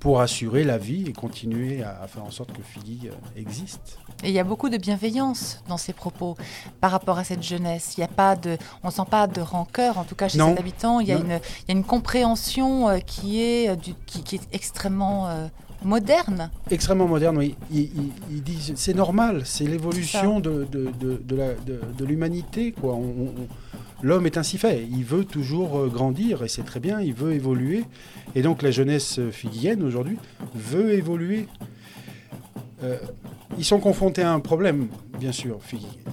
pour 0.00 0.20
assurer 0.20 0.64
la 0.64 0.76
vie 0.76 1.04
et 1.06 1.12
continuer 1.12 1.82
à, 1.82 2.06
faire 2.06 2.24
en 2.24 2.30
sorte 2.30 2.52
que 2.52 2.62
Figui 2.62 3.08
euh, 3.08 3.12
existe. 3.36 3.98
Et 4.22 4.28
il 4.28 4.34
y 4.34 4.38
a 4.38 4.44
beaucoup 4.44 4.68
de 4.68 4.76
bienveillance 4.76 5.62
dans 5.68 5.78
ces 5.78 5.92
propos 5.92 6.36
par 6.80 6.90
rapport 6.90 7.18
à 7.18 7.24
cette 7.24 7.42
jeunesse. 7.42 7.94
Il 7.96 8.02
y 8.02 8.04
a 8.04 8.08
pas 8.08 8.36
de, 8.36 8.58
on 8.82 8.90
sent 8.90 9.06
pas 9.10 9.26
de 9.26 9.40
rancœur, 9.40 9.96
en 9.96 10.04
tout 10.04 10.14
cas 10.14 10.28
chez 10.28 10.38
les 10.38 10.58
habitants. 10.58 11.00
Il 11.00 11.08
y, 11.08 11.12
a 11.12 11.16
une, 11.16 11.30
il 11.30 11.68
y, 11.68 11.72
a 11.72 11.74
une, 11.74 11.84
compréhension 11.84 12.88
euh, 12.88 12.98
qui 12.98 13.40
est, 13.40 13.76
du, 13.76 13.94
qui, 14.06 14.36
est 14.36 14.48
extrêmement 14.52 15.48
moderne. 15.84 16.50
Extrêmement 16.70 17.06
moderne, 17.06 17.38
oui. 17.38 17.56
Ils, 17.70 18.42
disent 18.42 18.72
c'est 18.76 18.94
normal, 18.94 19.42
c'est 19.44 19.64
l'évolution 19.64 20.40
de, 20.40 20.66
de, 20.70 20.90
de, 20.92 22.04
l'humanité. 22.04 22.72
quoi. 22.72 22.98
L'homme 24.04 24.26
est 24.26 24.36
ainsi 24.36 24.58
fait. 24.58 24.86
Il 24.90 25.04
veut 25.04 25.24
toujours 25.24 25.78
euh, 25.78 25.88
grandir 25.88 26.42
et 26.42 26.48
c'est 26.48 26.62
très 26.62 26.78
bien, 26.78 27.00
il 27.00 27.14
veut 27.14 27.32
évoluer. 27.32 27.84
Et 28.34 28.42
donc 28.42 28.62
la 28.62 28.70
jeunesse 28.70 29.18
figuienne 29.30 29.82
aujourd'hui 29.82 30.18
veut 30.54 30.92
évoluer. 30.92 31.48
Euh, 32.82 32.98
ils 33.56 33.64
sont 33.64 33.80
confrontés 33.80 34.22
à 34.22 34.32
un 34.32 34.40
problème, 34.40 34.88
bien 35.18 35.32
sûr, 35.32 35.58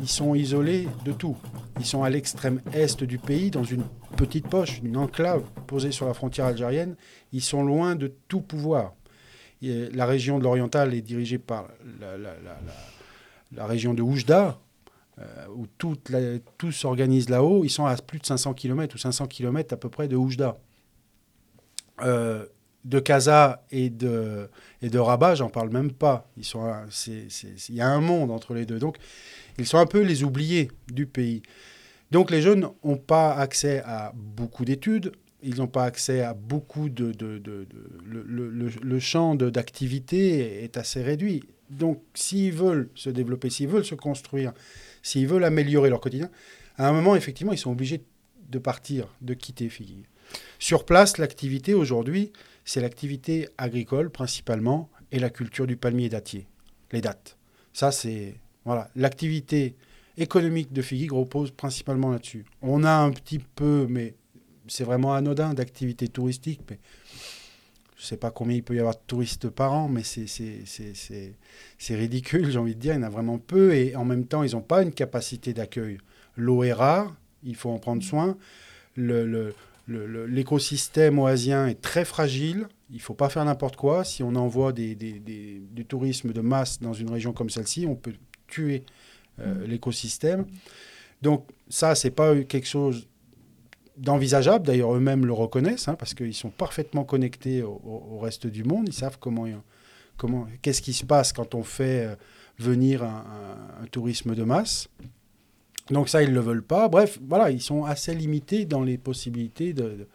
Ils 0.01 0.07
sont 0.07 0.35
isolés 0.35 0.87
de 1.05 1.11
tout. 1.11 1.35
Ils 1.79 1.85
sont 1.85 2.03
à 2.03 2.09
l'extrême 2.09 2.61
est 2.73 3.03
du 3.03 3.17
pays, 3.17 3.51
dans 3.51 3.63
une 3.63 3.83
petite 4.15 4.47
poche, 4.47 4.79
une 4.83 4.95
enclave 4.95 5.43
posée 5.67 5.91
sur 5.91 6.05
la 6.07 6.13
frontière 6.13 6.45
algérienne. 6.45 6.95
Ils 7.33 7.41
sont 7.41 7.63
loin 7.63 7.95
de 7.95 8.13
tout 8.27 8.41
pouvoir 8.41 8.93
la 9.61 10.05
région 10.05 10.39
de 10.39 10.43
l'Oriental 10.43 10.93
est 10.93 11.01
dirigée 11.01 11.37
par 11.37 11.67
la, 13.51 13.65
région 13.65 13.93
de 13.93 14.01
Oujda, 14.01 14.47
euh, 14.47 14.70
où 15.55 15.67
tout, 15.77 15.97
tout 16.57 16.71
s'organise 16.71 17.29
là-haut. 17.29 17.63
Ils 17.63 17.69
sont 17.69 17.85
à 17.85 17.95
plus 17.95 18.19
de 18.19 18.25
500 18.25 18.53
km 18.53 18.95
ou 18.95 18.97
500 18.97 19.27
km 19.27 19.73
à 19.73 19.77
peu 19.77 19.89
près 19.89 20.07
de 20.07 20.15
Oujda. 20.15 20.57
Euh, 22.03 22.45
de 22.83 22.99
Kaza 22.99 23.63
et 23.69 23.91
de, 23.91 24.49
et 24.81 24.89
de 24.89 24.97
Rabat, 24.97 25.35
j'en 25.35 25.49
parle 25.49 25.69
même 25.69 25.91
pas. 25.91 26.27
Il 26.35 26.43
y 27.69 27.81
a 27.81 27.87
un 27.87 28.01
monde 28.01 28.31
entre 28.31 28.55
les 28.55 28.65
deux. 28.65 28.79
Donc, 28.79 28.97
ils 29.59 29.67
sont 29.67 29.77
un 29.77 29.85
peu 29.85 30.01
les 30.01 30.23
oubliés 30.23 30.71
du 30.91 31.05
pays. 31.05 31.43
Donc, 32.09 32.31
les 32.31 32.41
jeunes 32.41 32.67
n'ont 32.83 32.97
pas 32.97 33.33
accès 33.33 33.83
à 33.85 34.13
beaucoup 34.15 34.65
d'études, 34.65 35.11
ils 35.43 35.57
n'ont 35.57 35.67
pas 35.67 35.83
accès 35.83 36.21
à 36.21 36.33
beaucoup 36.33 36.89
de... 36.89 37.13
le, 38.03 38.99
champ 38.99 39.35
d'activité 39.35 40.63
est 40.63 40.77
assez 40.77 41.03
réduit. 41.03 41.43
Donc, 41.71 42.03
s'ils 42.13 42.53
veulent 42.53 42.89
se 42.95 43.09
développer, 43.09 43.49
s'ils 43.49 43.67
veulent 43.67 43.85
se 43.85 43.95
construire, 43.95 44.53
s'ils 45.01 45.27
veulent 45.27 45.45
améliorer 45.45 45.89
leur 45.89 46.01
quotidien, 46.01 46.29
à 46.77 46.87
un 46.87 46.91
moment, 46.91 47.15
effectivement, 47.15 47.53
ils 47.53 47.57
sont 47.57 47.71
obligés 47.71 48.03
de 48.49 48.59
partir, 48.59 49.07
de 49.21 49.33
quitter 49.33 49.69
Figuille. 49.69 50.05
Sur 50.59 50.85
place, 50.85 51.17
l'activité 51.17 51.73
aujourd'hui, 51.73 52.31
c'est 52.65 52.81
l'activité 52.81 53.49
agricole 53.57 54.09
principalement 54.09 54.89
et 55.11 55.19
la 55.19 55.29
culture 55.29 55.65
du 55.65 55.77
palmier 55.77 56.09
dattier, 56.09 56.47
les 56.91 57.01
dates. 57.01 57.37
Ça, 57.73 57.91
c'est 57.91 58.35
voilà 58.65 58.89
l'activité 58.95 59.75
économique 60.17 60.71
de 60.71 60.81
Figuille 60.81 61.09
repose 61.09 61.51
principalement 61.51 62.11
là-dessus. 62.11 62.45
On 62.61 62.83
a 62.83 62.91
un 62.91 63.11
petit 63.11 63.39
peu, 63.39 63.87
mais 63.89 64.15
c'est 64.67 64.83
vraiment 64.83 65.13
anodin 65.13 65.53
d'activité 65.53 66.07
touristique. 66.07 66.61
Mais 66.69 66.79
je 68.01 68.05
ne 68.07 68.09
sais 68.09 68.17
pas 68.17 68.31
combien 68.31 68.55
il 68.55 68.63
peut 68.63 68.73
y 68.73 68.79
avoir 68.79 68.95
de 68.95 69.01
touristes 69.05 69.47
par 69.47 69.73
an, 69.73 69.87
mais 69.87 70.01
c'est 70.01 70.25
ridicule, 71.91 72.49
j'ai 72.49 72.57
envie 72.57 72.73
de 72.73 72.79
dire. 72.79 72.93
Il 72.93 72.95
y 72.95 72.99
en 72.99 73.03
a 73.03 73.09
vraiment 73.11 73.37
peu 73.37 73.75
et 73.75 73.95
en 73.95 74.05
même 74.05 74.25
temps, 74.25 74.41
ils 74.41 74.53
n'ont 74.53 74.63
pas 74.63 74.81
une 74.81 74.91
capacité 74.91 75.53
d'accueil. 75.53 75.99
L'eau 76.35 76.63
est 76.63 76.73
rare, 76.73 77.15
il 77.43 77.55
faut 77.55 77.69
en 77.69 77.77
prendre 77.77 78.01
soin. 78.01 78.39
L'écosystème 79.87 81.19
oasien 81.19 81.67
est 81.67 81.79
très 81.79 82.03
fragile. 82.03 82.65
Il 82.89 82.95
ne 82.95 83.01
faut 83.01 83.13
pas 83.13 83.29
faire 83.29 83.45
n'importe 83.45 83.75
quoi. 83.75 84.03
Si 84.03 84.23
on 84.23 84.33
envoie 84.33 84.73
du 84.73 85.85
tourisme 85.87 86.33
de 86.33 86.41
masse 86.41 86.79
dans 86.79 86.93
une 86.93 87.11
région 87.11 87.33
comme 87.33 87.51
celle-ci, 87.51 87.85
on 87.87 87.93
peut 87.93 88.15
tuer 88.47 88.83
euh, 89.41 89.67
l'écosystème. 89.67 90.47
Donc 91.21 91.45
ça, 91.69 91.93
c'est 91.93 92.09
pas 92.09 92.35
quelque 92.45 92.67
chose 92.67 93.07
d'envisageable. 93.97 94.65
D'ailleurs, 94.65 94.93
eux-mêmes 94.95 95.25
le 95.25 95.33
reconnaissent, 95.33 95.87
hein, 95.87 95.95
parce 95.95 96.13
qu'ils 96.13 96.33
sont 96.33 96.49
parfaitement 96.49 97.03
connectés 97.03 97.63
au, 97.63 98.19
reste 98.19 98.47
du 98.47 98.63
monde. 98.63 98.87
Ils 98.87 98.93
savent 98.93 99.17
comment, 99.19 99.45
comment, 100.17 100.47
qu'est-ce 100.61 100.81
qui 100.81 100.93
se 100.93 101.05
passe 101.05 101.33
quand 101.33 101.55
on 101.55 101.63
fait 101.63 102.05
euh, 102.05 102.15
venir 102.59 103.03
un, 103.03 103.87
tourisme 103.91 104.35
de 104.35 104.43
masse. 104.43 104.87
Donc 105.89 106.07
ça, 106.07 106.23
ils 106.23 106.29
ne 106.29 106.35
le 106.35 106.41
veulent 106.41 106.63
pas. 106.63 106.87
Bref, 106.87 107.19
voilà, 107.27 107.49
ils 107.51 107.61
sont 107.61 107.83
assez 107.83 108.13
limités 108.13 108.65
dans 108.65 108.83
les 108.83 108.97
possibilités 108.97 109.73
de, 109.73 110.07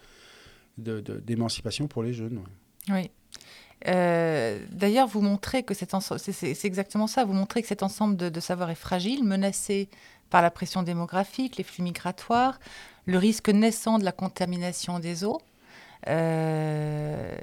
d'émancipation 0.79 1.89
pour 1.89 2.03
les 2.03 2.13
jeunes. 2.13 2.41
Oui. 2.89 3.11
Euh, 3.89 4.65
d'ailleurs, 4.73 5.07
vous 5.07 5.21
montrez 5.21 5.63
que 5.63 5.75
c'est, 5.75 5.91
c'est, 6.33 6.65
exactement 6.65 7.07
ça. 7.07 7.25
Vous 7.25 7.35
montrez 7.35 7.61
que 7.61 7.69
cet 7.69 7.83
ensemble 7.83 8.17
de, 8.17 8.29
de 8.29 8.41
savoir 8.41 8.71
est 8.71 8.75
fragile, 8.75 9.25
menacé 9.25 9.89
par 10.31 10.43
la 10.43 10.51
pression 10.51 10.83
démographique, 10.83 11.57
les 11.57 11.65
flux 11.65 11.83
migratoires, 11.83 12.59
le 13.07 13.19
risque 13.19 13.49
naissant 13.49 13.99
de 13.99 14.05
la 14.05 14.13
contamination 14.13 14.99
des 14.99 15.25
eaux. 15.25 15.41
Euh, 16.09 17.35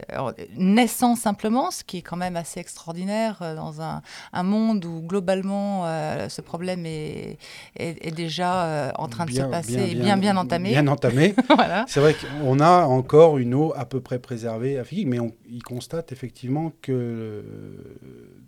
naissant 0.55 1.15
simplement, 1.15 1.69
ce 1.71 1.83
qui 1.83 1.97
est 1.97 2.01
quand 2.01 2.15
même 2.15 2.37
assez 2.37 2.59
extraordinaire 2.59 3.39
euh, 3.41 3.55
dans 3.55 3.81
un, 3.81 4.01
monde 4.43 4.85
où 4.85 5.01
globalement 5.01 5.85
euh, 5.85 6.29
ce 6.29 6.39
problème 6.39 6.85
est, 6.85 7.37
est, 7.75 8.15
déjà 8.15 8.93
en 8.97 9.07
train 9.07 9.25
de 9.25 9.31
se 9.31 9.41
passer 9.41 9.91
et 9.91 9.95
bien, 9.95 10.17
bien 10.17 10.37
entamé. 10.37 10.69
Bien 10.69 10.87
entamé. 10.87 11.35
voilà. 11.55 11.85
C'est 11.87 11.99
vrai 11.99 12.15
qu'on 12.15 12.59
a 12.59 12.85
encore 12.85 13.37
une 13.37 13.53
eau 13.53 13.73
à 13.75 13.85
peu 13.85 13.99
près 13.99 14.19
préservée 14.19 14.77
à 14.77 14.83
Figues, 14.83 15.07
mais 15.07 15.19
on 15.19 15.33
y 15.49 15.59
constate 15.59 16.11
effectivement 16.11 16.71
que 16.81 17.43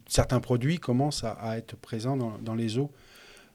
certains 0.07 0.39
produits 0.39 0.79
commencent 0.79 1.23
à, 1.23 1.57
être 1.57 1.75
présents 1.75 2.15
dans, 2.15 2.37
dans 2.41 2.55
les 2.55 2.77
eaux, 2.77 2.91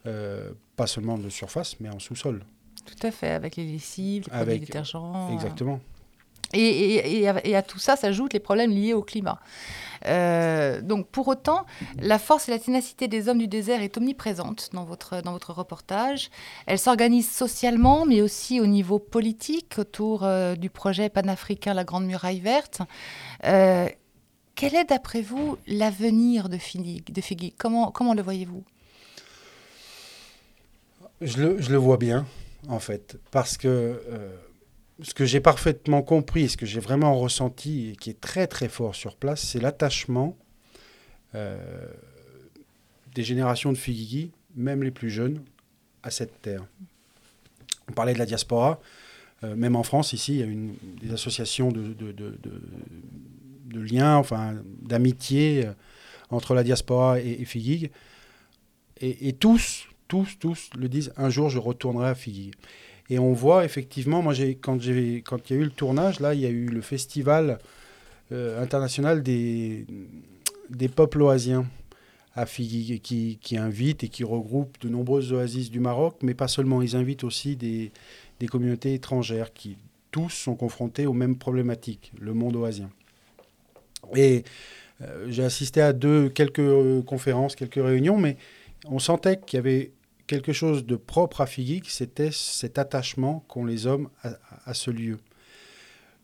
pas 0.04 0.86
seulement 0.86 1.16
de 1.16 1.28
surface, 1.28 1.76
mais 1.80 1.88
en 1.88 1.98
sous-sol. 1.98 2.42
Tout 2.84 3.06
à 3.06 3.10
fait, 3.10 3.30
avec 3.30 3.56
les 3.56 3.64
lessives, 3.64 4.26
les 4.46 4.58
détergents. 4.58 5.32
Exactement. 5.32 5.80
Et, 6.52 7.22
et, 7.22 7.56
à, 7.56 7.62
tout 7.62 7.78
ça 7.78 7.94
s'ajoutent 7.94 8.32
les 8.32 8.40
problèmes 8.40 8.72
liés 8.72 8.92
au 8.92 9.02
climat. 9.02 9.38
Euh, 10.06 10.80
donc 10.80 11.06
pour 11.06 11.28
autant, 11.28 11.64
la 12.00 12.18
force 12.18 12.48
et 12.48 12.50
la 12.50 12.58
ténacité 12.58 13.06
des 13.06 13.28
hommes 13.28 13.38
du 13.38 13.46
désert 13.46 13.82
est 13.82 13.96
omniprésente 13.96 14.70
dans 14.72 14.84
votre, 14.84 15.22
dans 15.22 15.32
votre 15.32 15.52
reportage. 15.52 16.30
Elle 16.66 16.78
s'organise 16.78 17.30
socialement, 17.30 18.04
mais 18.04 18.20
aussi 18.20 18.60
au 18.60 18.66
niveau 18.66 18.98
politique 18.98 19.76
autour 19.78 20.24
euh, 20.24 20.56
du 20.56 20.70
projet 20.70 21.08
panafricain 21.08 21.72
La 21.74 21.84
Grande 21.84 22.06
Muraille 22.06 22.40
Verte. 22.40 22.80
Euh, 23.44 23.88
quel 24.56 24.74
est 24.74 24.84
d'après 24.84 25.22
vous 25.22 25.56
l'avenir 25.68 26.48
de 26.48 26.58
Figui, 26.58 27.02
de 27.08 27.52
comment, 27.56 27.92
comment 27.92 28.14
le 28.14 28.22
voyez-vous? 28.22 28.64
Je 31.20 31.42
le, 31.42 31.60
je 31.60 31.70
le, 31.70 31.76
vois 31.76 31.98
bien 31.98 32.26
en 32.68 32.78
fait, 32.78 33.18
parce 33.30 33.56
que 33.56 33.68
euh, 33.68 34.36
ce 35.02 35.14
que 35.14 35.24
j'ai 35.24 35.40
parfaitement 35.40 36.02
compris, 36.02 36.48
ce 36.48 36.56
que 36.56 36.66
j'ai 36.66 36.80
vraiment 36.80 37.18
ressenti 37.18 37.90
et 37.90 37.96
qui 37.96 38.10
est 38.10 38.20
très 38.20 38.46
très 38.46 38.68
fort 38.68 38.94
sur 38.94 39.16
place, 39.16 39.42
c'est 39.42 39.60
l'attachement 39.60 40.36
euh, 41.34 41.86
des 43.14 43.22
générations 43.22 43.72
de 43.72 43.78
Figigi, 43.78 44.30
même 44.54 44.82
les 44.82 44.90
plus 44.90 45.10
jeunes, 45.10 45.42
à 46.02 46.10
cette 46.10 46.42
terre. 46.42 46.64
On 47.88 47.92
parlait 47.92 48.14
de 48.14 48.18
la 48.18 48.26
diaspora, 48.26 48.80
euh, 49.42 49.56
même 49.56 49.74
en 49.76 49.82
France, 49.82 50.12
ici, 50.12 50.38
il 50.38 50.40
y 50.40 50.42
a 50.42 51.06
des 51.06 51.12
associations 51.12 51.72
de, 51.72 51.94
liens, 53.72 54.16
enfin 54.16 54.56
d'amitié 54.82 55.68
entre 56.28 56.54
la 56.54 56.62
diaspora 56.62 57.20
et, 57.20 57.42
et 57.42 57.90
Et, 59.00 59.28
et 59.28 59.32
tous, 59.32 59.89
tous, 60.10 60.38
tous 60.40 60.70
le 60.76 60.88
disent, 60.88 61.12
un 61.16 61.30
jour 61.30 61.48
je 61.48 61.58
retournerai 61.58 62.08
à 62.08 62.14
Figuille. 62.16 62.50
Et 63.10 63.18
on 63.20 63.32
voit 63.32 63.64
effectivement, 63.64 64.22
moi 64.22 64.34
quand, 64.60 64.80
j'ai, 64.80 65.22
quand 65.22 65.48
il 65.48 65.56
y 65.56 65.58
a 65.58 65.62
eu 65.62 65.64
le 65.64 65.70
tournage, 65.70 66.18
là 66.18 66.34
il 66.34 66.40
y 66.40 66.46
a 66.46 66.50
eu 66.50 66.66
le 66.66 66.80
festival 66.80 67.60
euh, 68.32 68.60
international 68.60 69.22
des, 69.22 69.86
des 70.68 70.88
peuples 70.88 71.22
oasiens 71.22 71.64
à 72.34 72.44
Figuille 72.44 73.00
qui, 73.00 73.38
qui, 73.40 73.56
invite 73.56 74.02
et 74.02 74.08
qui 74.08 74.24
regroupe 74.24 74.80
de 74.80 74.88
nombreuses 74.88 75.32
oasis 75.32 75.70
du 75.70 75.78
Maroc, 75.78 76.16
mais 76.22 76.34
pas 76.34 76.48
seulement, 76.48 76.82
ils 76.82 76.96
invitent 76.96 77.24
aussi 77.24 77.54
des, 77.54 77.92
des 78.40 78.48
communautés 78.48 78.94
étrangères 78.94 79.52
qui 79.52 79.76
tous 80.10 80.30
sont 80.30 80.56
confrontés 80.56 81.06
aux 81.06 81.12
mêmes 81.12 81.36
problématiques, 81.36 82.12
le 82.18 82.34
monde 82.34 82.56
oasien. 82.56 82.90
Et 84.16 84.42
euh, 85.02 85.26
j'ai 85.28 85.44
assisté 85.44 85.80
à 85.80 85.92
deux, 85.92 86.28
quelques 86.28 86.58
euh, 86.58 87.02
conférences, 87.02 87.54
quelques 87.54 87.74
réunions, 87.74 88.18
mais 88.18 88.36
on 88.86 88.98
sentait 88.98 89.38
qu'il 89.38 89.56
y 89.56 89.60
avait 89.60 89.92
quelque 90.30 90.52
chose 90.52 90.86
de 90.86 90.94
propre 90.94 91.40
à 91.40 91.46
Figuig, 91.46 91.86
c'était 91.88 92.30
cet 92.30 92.78
attachement 92.78 93.44
qu'ont 93.48 93.64
les 93.64 93.88
hommes 93.88 94.10
à, 94.22 94.74
ce 94.74 94.92
lieu. 94.92 95.18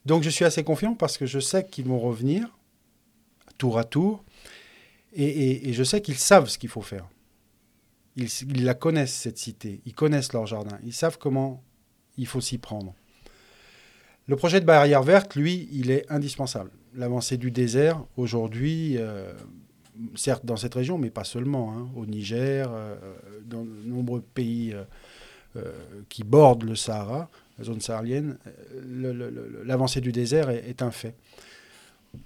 Donc 0.04 0.22
je 0.22 0.30
suis 0.30 0.44
assez 0.44 0.62
confiant 0.62 0.94
parce 0.94 1.18
que 1.18 1.26
je 1.26 1.40
sais 1.40 1.66
qu'ils 1.66 1.86
vont 1.86 1.98
revenir 1.98 2.56
tour 3.58 3.80
à 3.80 3.84
tour 3.84 4.24
et, 5.12 5.72
je 5.72 5.82
sais 5.82 6.00
qu'ils 6.02 6.18
savent 6.18 6.48
ce 6.48 6.56
qu'il 6.56 6.68
faut 6.68 6.82
faire. 6.82 7.08
Ils, 8.14 8.28
ils 8.42 8.64
la 8.64 8.74
connaissent, 8.74 9.12
cette 9.12 9.38
cité. 9.38 9.80
Ils 9.86 9.94
connaissent 9.94 10.32
leur 10.32 10.46
jardin. 10.46 10.78
Ils 10.84 10.92
savent 10.92 11.18
comment 11.18 11.64
il 12.16 12.28
faut 12.28 12.40
s'y 12.40 12.58
prendre. 12.58 12.94
Le 14.28 14.36
projet 14.36 14.60
de 14.60 14.66
barrière 14.66 15.02
verte, 15.02 15.34
lui, 15.34 15.68
il 15.72 15.90
est 15.90 16.08
indispensable. 16.12 16.70
L'avancée 16.94 17.38
du 17.38 17.50
désert, 17.50 18.04
aujourd'hui, 18.16 18.98
euh, 18.98 19.32
certes 20.14 20.44
dans 20.44 20.56
cette 20.56 20.74
région, 20.74 20.98
mais 20.98 21.10
pas 21.10 21.24
seulement, 21.24 21.72
hein, 21.72 21.88
au 21.96 22.06
Niger, 22.06 22.70
euh, 22.72 22.96
dans 23.46 23.64
de 23.64 23.70
nombreux 23.84 24.20
pays 24.20 24.72
euh, 24.72 24.84
euh, 25.56 25.72
qui 26.08 26.22
bordent 26.22 26.64
le 26.64 26.74
Sahara, 26.74 27.30
la 27.58 27.64
zone 27.64 27.80
saharienne, 27.80 28.36
euh, 28.74 29.62
l'avancée 29.64 30.00
du 30.00 30.12
désert 30.12 30.50
est, 30.50 30.82
un 30.82 30.90
fait. 30.90 31.14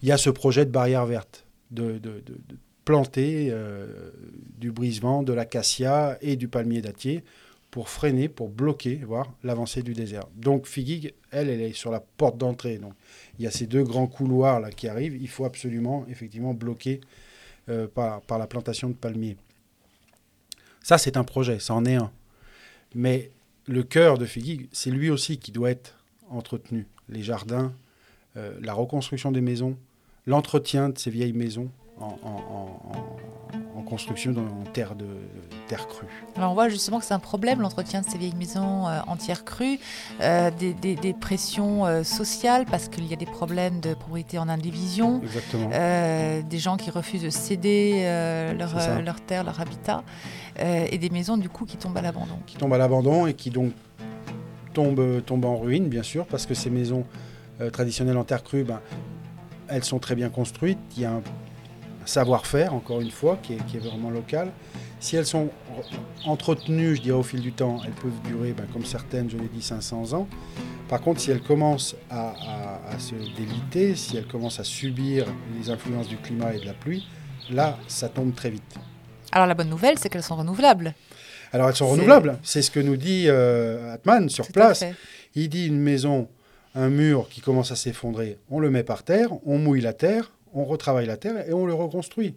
Il 0.02 0.08
y 0.08 0.12
a 0.12 0.16
ce 0.16 0.30
projet 0.30 0.64
de 0.64 0.70
barrière 0.70 1.06
verte, 1.06 1.44
de, 1.70 2.00
planter 2.84 3.48
euh, 3.50 4.10
du 4.58 4.72
brise-vent, 4.72 5.22
de 5.22 5.32
l'acacia 5.32 6.18
et 6.22 6.34
du 6.34 6.48
palmier 6.48 6.80
dattier 6.80 7.22
pour 7.70 7.88
freiner, 7.88 8.28
pour 8.28 8.48
bloquer, 8.48 8.96
voir 8.96 9.32
l'avancée 9.44 9.82
du 9.82 9.92
désert. 9.92 10.24
Donc 10.34 10.66
Figuig, 10.66 11.14
elle, 11.30 11.48
elle 11.48 11.60
est 11.60 11.72
sur 11.72 11.92
la 11.92 12.00
porte 12.00 12.36
d'entrée. 12.36 12.78
Donc 12.78 12.94
il 13.38 13.44
y 13.44 13.46
a 13.46 13.52
ces 13.52 13.66
deux 13.66 13.84
grands 13.84 14.08
couloirs 14.08 14.58
là 14.58 14.70
qui 14.70 14.88
arrivent. 14.88 15.16
Il 15.20 15.28
faut 15.28 15.44
absolument, 15.44 16.04
effectivement, 16.10 16.52
bloquer 16.52 17.00
euh, 17.70 17.86
par, 17.86 18.38
la 18.38 18.46
plantation 18.46 18.88
de 18.88 18.94
palmiers. 18.94 19.36
Ça, 20.82 20.98
c'est 20.98 21.16
un 21.16 21.24
projet, 21.24 21.58
ça 21.60 21.74
en 21.74 21.84
est 21.84 21.94
un. 21.94 22.10
Mais 22.94 23.30
le 23.66 23.82
cœur 23.82 24.18
de 24.18 24.26
Figuig, 24.26 24.68
c'est 24.72 24.90
lui 24.90 25.10
aussi 25.10 25.38
qui 25.38 25.52
doit 25.52 25.70
être 25.70 25.94
entretenu. 26.28 26.86
Les 27.08 27.22
jardins, 27.22 27.72
euh, 28.36 28.58
la 28.60 28.72
reconstruction 28.72 29.30
des 29.30 29.40
maisons, 29.40 29.76
l'entretien 30.26 30.88
de 30.88 30.98
ces 30.98 31.10
vieilles 31.10 31.32
maisons 31.32 31.70
en, 32.00 33.82
construction 33.88 34.30
dans, 34.32 34.42
en 34.42 34.62
terre, 34.72 34.94
de, 34.94 35.06
terre 35.66 35.88
crue. 35.88 36.06
Alors 36.36 36.52
on 36.52 36.54
voit 36.54 36.68
justement 36.68 37.00
que 37.00 37.04
c'est 37.04 37.14
un 37.14 37.18
problème 37.18 37.60
l'entretien 37.60 38.02
de 38.02 38.06
ces 38.08 38.18
vieilles 38.18 38.36
maisons 38.36 38.86
euh, 38.86 39.00
entières 39.08 39.44
crues, 39.44 39.80
euh, 40.20 40.50
des, 40.56 40.74
des- 40.74 40.94
des 40.94 41.12
pressions 41.12 41.86
euh, 41.86 42.04
sociales 42.04 42.66
parce 42.70 42.88
qu'il 42.88 43.04
y 43.06 43.12
a 43.12 43.16
des 43.16 43.26
problèmes 43.26 43.80
de 43.80 43.94
propriété 43.94 44.38
en 44.38 44.48
indivision, 44.48 45.20
Exactement. 45.22 45.70
euh, 45.72 46.40
des 46.42 46.58
gens 46.58 46.76
qui 46.76 46.90
refusent 46.90 47.22
de 47.24 47.30
céder 47.30 48.02
leur, 48.56 49.02
leur 49.02 49.20
terre, 49.20 49.42
leur 49.44 49.60
habitat, 49.60 50.04
et 50.58 50.98
des 50.98 51.10
maisons 51.10 51.36
du 51.36 51.48
coup 51.48 51.64
qui 51.64 51.76
tombent 51.76 51.96
à 51.96 52.02
l'abandon. 52.02 52.38
qui 52.46 52.56
tombent 52.56 52.74
à 52.74 52.78
l'abandon 52.78 53.26
et 53.26 53.34
qui 53.34 53.50
donc 53.50 53.72
tombent, 54.72 55.22
tombent 55.24 55.46
en 55.46 55.56
ruine, 55.56 55.88
bien 55.88 56.02
sûr, 56.04 56.26
parce 56.26 56.46
que 56.46 56.54
ces 56.54 56.70
maisons 56.70 57.04
traditionnelles 57.72 58.18
en 58.18 58.24
terre 58.24 58.42
crue, 58.44 58.62
ben, 58.62 58.80
elles 59.68 59.84
sont 59.84 59.98
très 59.98 60.14
bien 60.14 60.28
construites. 60.28 60.78
Il 60.96 61.02
y 61.02 61.06
a 61.06 61.12
un 61.12 61.22
savoir-faire, 62.04 62.74
encore 62.74 63.00
une 63.00 63.10
fois, 63.10 63.38
qui 63.42 63.54
est, 63.54 63.66
qui 63.66 63.76
est 63.76 63.80
vraiment 63.80 64.10
local. 64.10 64.50
Si 64.98 65.16
elles 65.16 65.26
sont 65.26 65.46
re- 65.46 66.28
entretenues, 66.28 66.96
je 66.96 67.02
dirais, 67.02 67.16
au 67.18 67.22
fil 67.22 67.40
du 67.40 67.52
temps, 67.52 67.78
elles 67.84 67.92
peuvent 67.92 68.20
durer, 68.26 68.52
ben, 68.52 68.66
comme 68.72 68.84
certaines, 68.84 69.30
je 69.30 69.36
l'ai 69.36 69.48
dit, 69.48 69.62
500 69.62 70.12
ans. 70.12 70.28
Par 70.88 71.00
contre, 71.00 71.20
si 71.20 71.30
elles 71.30 71.42
commencent 71.42 71.96
à, 72.10 72.30
à- 72.30 72.94
à 72.94 72.98
se 72.98 73.14
déliter, 73.14 73.94
si 73.94 74.16
elles 74.16 74.26
commencent 74.26 74.60
à 74.60 74.64
subir 74.64 75.26
les 75.58 75.70
influences 75.70 76.08
du 76.08 76.16
climat 76.16 76.54
et 76.54 76.60
de 76.60 76.66
la 76.66 76.74
pluie, 76.74 77.06
là, 77.50 77.78
ça 77.88 78.08
tombe 78.08 78.34
très 78.34 78.50
vite. 78.50 78.74
Alors 79.32 79.46
la 79.46 79.54
bonne 79.54 79.70
nouvelle, 79.70 79.98
c'est 79.98 80.08
qu'elles 80.08 80.22
sont 80.24 80.36
renouvelables. 80.36 80.94
Alors 81.52 81.68
elles 81.68 81.76
sont 81.76 81.86
renouvelables. 81.88 82.38
C'est 82.42 82.62
ce 82.62 82.70
que 82.70 82.80
nous 82.80 82.96
dit 82.96 83.24
euh, 83.28 83.94
Atman 83.94 84.28
sur 84.28 84.46
Tout 84.46 84.52
place. 84.52 84.84
Il 85.34 85.48
dit 85.48 85.66
une 85.66 85.78
maison, 85.78 86.28
un 86.74 86.88
mur 86.90 87.28
qui 87.28 87.40
commence 87.40 87.70
à 87.72 87.76
s'effondrer, 87.76 88.38
on 88.50 88.58
le 88.58 88.70
met 88.70 88.82
par 88.82 89.02
terre, 89.04 89.30
on 89.46 89.58
mouille 89.58 89.80
la 89.80 89.92
terre, 89.92 90.32
on 90.54 90.64
retravaille 90.64 91.06
la 91.06 91.16
terre 91.16 91.48
et 91.48 91.52
on 91.52 91.66
le 91.66 91.74
reconstruit. 91.74 92.34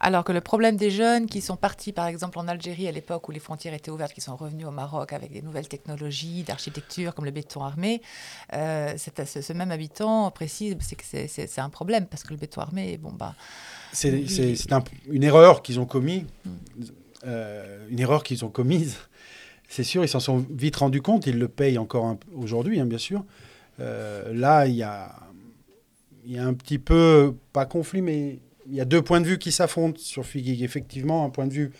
Alors 0.00 0.22
que 0.22 0.30
le 0.30 0.40
problème 0.40 0.76
des 0.76 0.92
jeunes 0.92 1.26
qui 1.26 1.40
sont 1.40 1.56
partis, 1.56 1.92
par 1.92 2.06
exemple, 2.06 2.38
en 2.38 2.46
Algérie 2.46 2.86
à 2.86 2.92
l'époque 2.92 3.28
où 3.28 3.32
les 3.32 3.40
frontières 3.40 3.74
étaient 3.74 3.90
ouvertes, 3.90 4.12
qui 4.12 4.20
sont 4.20 4.36
revenus 4.36 4.64
au 4.64 4.70
Maroc 4.70 5.12
avec 5.12 5.32
des 5.32 5.42
nouvelles 5.42 5.66
technologies 5.66 6.44
d'architecture 6.44 7.12
comme 7.16 7.24
le 7.24 7.32
béton 7.32 7.64
armé, 7.64 8.00
euh, 8.52 8.94
ce, 8.96 9.42
ce 9.42 9.52
même 9.52 9.72
habitant 9.72 10.30
précise 10.30 10.76
c'est 10.80 10.94
que 10.94 11.02
c'est- 11.04 11.58
un 11.58 11.68
problème 11.68 12.06
parce 12.06 12.22
que 12.22 12.30
le 12.32 12.36
béton 12.38 12.60
armé, 12.60 12.96
bon 12.96 13.10
bah, 13.10 13.34
C'est 13.92 14.72
un- 14.72 14.84
une 15.10 15.24
erreur 15.24 15.62
qu'ils 15.62 15.80
ont 15.80 15.86
commis, 15.86 16.26
Mm. 16.44 16.50
euh, 17.26 17.86
une 17.90 17.98
erreur 17.98 18.22
qu'ils 18.22 18.44
ont 18.44 18.50
commise. 18.50 18.98
C'est 19.68 19.82
sûr, 19.84 20.04
ils 20.04 20.08
s'en 20.08 20.20
sont 20.20 20.46
vite 20.48 20.76
rendus 20.76 21.02
compte, 21.02 21.26
ils 21.26 21.38
le 21.38 21.48
payent 21.48 21.76
encore 21.78 22.16
aujourd'hui, 22.36 22.78
hein, 22.78 22.86
bien 22.86 22.98
sûr. 22.98 23.24
Euh, 23.80 24.32
là, 24.32 24.66
il 24.66 24.76
y 24.76 24.82
a, 24.84 25.12
il 26.28 26.34
y 26.34 26.38
a 26.38 26.46
un 26.46 26.52
petit 26.54 26.78
peu, 26.78 27.34
pas 27.54 27.64
conflit, 27.64 28.02
mais 28.02 28.38
il 28.68 28.74
y 28.74 28.80
a 28.82 28.84
deux 28.84 29.00
points 29.00 29.20
de 29.22 29.26
vue 29.26 29.38
qui 29.38 29.50
s'affrontent 29.50 29.98
sur 29.98 30.26
Figuig. 30.26 30.62
Effectivement, 30.62 31.24
un 31.24 31.30
point 31.30 31.46
de 31.46 31.54
vue 31.54 31.70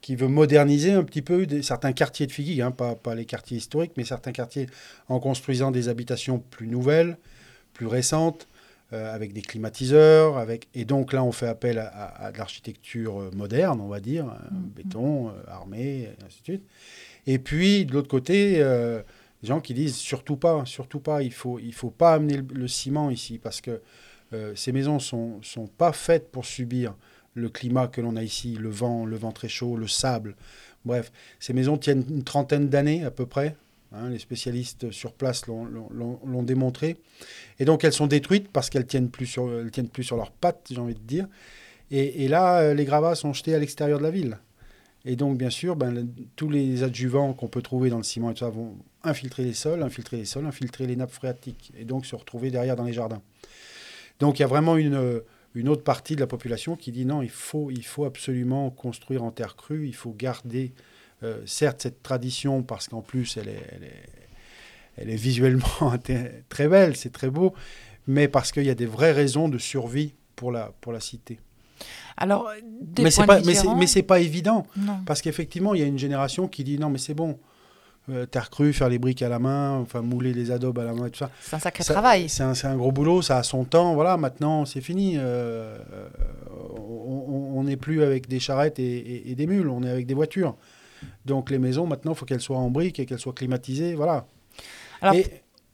qui 0.00 0.14
veut 0.14 0.28
moderniser 0.28 0.92
un 0.92 1.02
petit 1.02 1.22
peu 1.22 1.44
des, 1.44 1.60
certains 1.62 1.92
quartiers 1.92 2.28
de 2.28 2.32
Figuig, 2.32 2.60
hein, 2.60 2.70
pas, 2.70 2.94
pas 2.94 3.16
les 3.16 3.24
quartiers 3.24 3.56
historiques, 3.58 3.92
mais 3.96 4.04
certains 4.04 4.30
quartiers 4.30 4.68
en 5.08 5.18
construisant 5.18 5.72
des 5.72 5.88
habitations 5.88 6.38
plus 6.38 6.68
nouvelles, 6.68 7.18
plus 7.72 7.86
récentes, 7.88 8.46
euh, 8.92 9.12
avec 9.12 9.32
des 9.32 9.42
climatiseurs. 9.42 10.38
Avec... 10.38 10.68
Et 10.74 10.84
donc 10.84 11.12
là, 11.12 11.24
on 11.24 11.32
fait 11.32 11.48
appel 11.48 11.78
à, 11.78 11.88
à- 11.88 12.26
à 12.26 12.30
de 12.32 12.38
l'architecture 12.38 13.20
euh, 13.20 13.30
moderne, 13.34 13.80
on 13.80 13.88
va 13.88 13.98
dire, 13.98 14.26
euh, 14.26 14.54
Mhm. 14.54 14.70
béton, 14.76 15.28
euh, 15.30 15.32
armé, 15.48 15.82
et 16.02 16.08
ainsi 16.24 16.38
de 16.40 16.44
suite. 16.44 16.62
Et 17.26 17.40
puis, 17.40 17.84
de 17.86 17.92
l'autre 17.92 18.06
côté, 18.08 18.58
euh, 18.60 19.02
des 19.46 19.48
gens 19.48 19.60
qui 19.60 19.74
disent 19.74 19.94
surtout 19.94 20.34
pas, 20.34 20.64
surtout 20.64 20.98
pas, 20.98 21.22
il 21.22 21.32
faut, 21.32 21.60
il 21.60 21.72
faut 21.72 21.90
pas 21.90 22.14
amener 22.14 22.42
le, 22.52 22.66
ciment 22.66 23.10
ici 23.10 23.38
parce 23.38 23.60
que 23.60 23.80
euh, 24.32 24.52
ces 24.56 24.72
maisons 24.72 24.98
sont, 24.98 25.40
sont 25.42 25.68
pas 25.68 25.92
faites 25.92 26.32
pour 26.32 26.44
subir 26.44 26.96
le 27.34 27.48
climat 27.48 27.86
que 27.86 28.00
l'on 28.00 28.16
a 28.16 28.24
ici, 28.24 28.56
le 28.58 28.70
vent, 28.70 29.06
le 29.06 29.16
vent 29.16 29.30
très 29.30 29.46
chaud, 29.48 29.76
le 29.76 29.86
sable. 29.86 30.34
Bref, 30.84 31.12
ces 31.38 31.52
maisons 31.52 31.76
tiennent 31.78 32.04
une 32.10 32.24
trentaine 32.24 32.68
d'années 32.68 33.04
à 33.04 33.12
peu 33.12 33.24
près. 33.24 33.54
hein, 33.92 34.08
les 34.08 34.18
spécialistes 34.18 34.90
sur 34.90 35.12
place 35.12 35.46
l'ont- 35.46 36.42
démontré. 36.42 36.96
Et 37.60 37.64
donc 37.64 37.84
elles 37.84 37.92
sont 37.92 38.08
détruites 38.08 38.48
parce 38.48 38.68
qu'elles 38.68 38.86
tiennent 38.86 39.10
plus 39.10 39.26
sur, 39.26 39.48
elles 39.52 39.70
tiennent 39.70 39.88
plus 39.88 40.02
sur 40.02 40.16
leurs 40.16 40.32
pattes, 40.32 40.66
j'ai 40.72 40.78
envie 40.78 40.94
de 40.94 41.06
dire. 41.06 41.28
Et, 41.92 42.26
là, 42.26 42.58
euh, 42.62 42.74
les 42.74 42.84
gravats 42.84 43.14
sont 43.14 43.32
jetés 43.32 43.54
à 43.54 43.60
l'extérieur 43.60 43.98
de 44.00 44.02
la 44.02 44.10
ville. 44.10 44.38
Et 45.04 45.14
donc, 45.14 45.38
bien 45.38 45.50
sûr, 45.50 45.76
ben, 45.76 46.08
tous 46.34 46.50
les 46.50 46.82
adjuvants 46.82 47.32
qu'on 47.32 47.46
peut 47.46 47.62
trouver 47.62 47.90
dans 47.90 47.98
le 47.98 48.02
ciment 48.02 48.32
et 48.32 48.34
tout 48.34 48.40
ça 48.40 48.50
vont 48.50 48.74
infiltrer 49.06 49.44
les 49.44 49.54
sols, 49.54 49.82
infiltrer 49.82 50.16
les 50.18 50.24
sols, 50.24 50.46
infiltrer 50.46 50.86
les 50.86 50.96
nappes 50.96 51.12
phréatiques, 51.12 51.72
et 51.78 51.84
donc 51.84 52.06
se 52.06 52.14
retrouver 52.16 52.50
derrière 52.50 52.76
dans 52.76 52.84
les 52.84 52.92
jardins. 52.92 53.22
Donc, 54.20 54.38
il 54.38 54.42
y 54.42 54.44
a 54.44 54.48
vraiment 54.48 54.76
une, 54.76 54.94
euh, 54.94 55.20
une 55.54 55.68
autre 55.68 55.82
partie 55.84 56.14
de 56.14 56.20
la 56.20 56.26
population 56.26 56.76
qui 56.76 56.92
dit 56.92 57.04
non, 57.04 57.22
il 57.22 57.30
faut, 57.30 57.70
il 57.70 57.84
faut 57.84 58.04
absolument 58.04 58.70
construire 58.70 59.22
en 59.24 59.30
terre 59.30 59.56
crue, 59.56 59.86
il 59.86 59.94
faut 59.94 60.12
garder, 60.16 60.72
euh, 61.22 61.40
certes, 61.46 61.82
cette 61.82 62.02
tradition, 62.02 62.62
parce 62.62 62.88
qu'en 62.88 63.02
plus, 63.02 63.36
elle 63.36 63.48
est, 63.48 63.62
elle 63.72 63.84
est, 63.84 64.02
elle 64.96 65.10
est 65.10 65.16
visuellement 65.16 65.92
très 66.48 66.68
belle, 66.68 66.96
c'est 66.96 67.12
très 67.12 67.30
beau, 67.30 67.54
mais 68.06 68.28
parce 68.28 68.52
qu'il 68.52 68.64
y 68.64 68.70
a 68.70 68.74
des 68.74 68.86
vraies 68.86 69.12
raisons 69.12 69.48
de 69.48 69.58
survie 69.58 70.14
pour 70.36 70.52
la, 70.52 70.72
pour 70.80 70.92
la 70.92 71.00
cité. 71.00 71.38
alors 72.16 72.48
des 72.80 73.02
Mais 73.02 73.10
c'est 73.10 73.26
pas, 73.26 73.40
mais 73.76 73.86
c'est- 73.86 74.02
pas 74.02 74.20
évident. 74.20 74.66
Non. 74.76 75.00
Parce 75.04 75.20
qu'effectivement, 75.20 75.74
il 75.74 75.80
y 75.80 75.84
a 75.84 75.86
une 75.86 75.98
génération 75.98 76.48
qui 76.48 76.64
dit 76.64 76.78
non, 76.78 76.88
mais 76.88 76.98
c'est 76.98 77.14
bon, 77.14 77.38
terre 78.30 78.50
crue, 78.50 78.72
faire 78.72 78.88
les 78.88 78.98
briques 78.98 79.22
à 79.22 79.28
la 79.28 79.38
main, 79.38 79.78
enfin 79.78 80.00
mouler 80.02 80.32
les 80.32 80.50
adobes 80.50 80.78
à 80.78 80.84
la 80.84 80.92
main 80.94 81.06
et 81.06 81.10
tout 81.10 81.18
ça. 81.18 81.30
C'est 81.40 81.56
un 81.56 81.58
sacré 81.58 81.82
Ça- 81.84 81.92
travail. 81.92 82.28
C'est 82.28 82.42
un, 82.42 82.76
gros 82.76 82.92
boulot, 82.92 83.22
ça 83.22 83.38
a 83.38 83.42
son 83.42 83.64
temps. 83.64 83.94
Voilà, 83.94 84.16
maintenant 84.16 84.64
c'est 84.64 84.80
fini. 84.80 85.14
euh, 85.18 85.78
on 86.78 87.52
on 87.56 87.64
n'est 87.64 87.76
plus 87.76 88.02
avec 88.02 88.28
des 88.28 88.38
charrettes 88.40 88.78
et, 88.78 88.84
et- 88.96 89.30
et 89.30 89.34
des 89.34 89.46
mules, 89.46 89.68
on 89.68 89.82
est 89.82 89.90
avec 89.90 90.06
des 90.06 90.14
voitures. 90.14 90.56
Donc 91.24 91.50
les 91.50 91.58
maisons, 91.58 91.86
maintenant, 91.86 92.12
il 92.12 92.16
faut 92.16 92.26
qu'elles 92.26 92.40
soient 92.40 92.58
en 92.58 92.70
briques 92.70 92.98
et 93.00 93.06
qu'elles 93.06 93.18
soient 93.18 93.32
climatisées. 93.32 93.94
Voilà. 93.94 94.26
Alors, 95.00 95.14
et, 95.14 95.26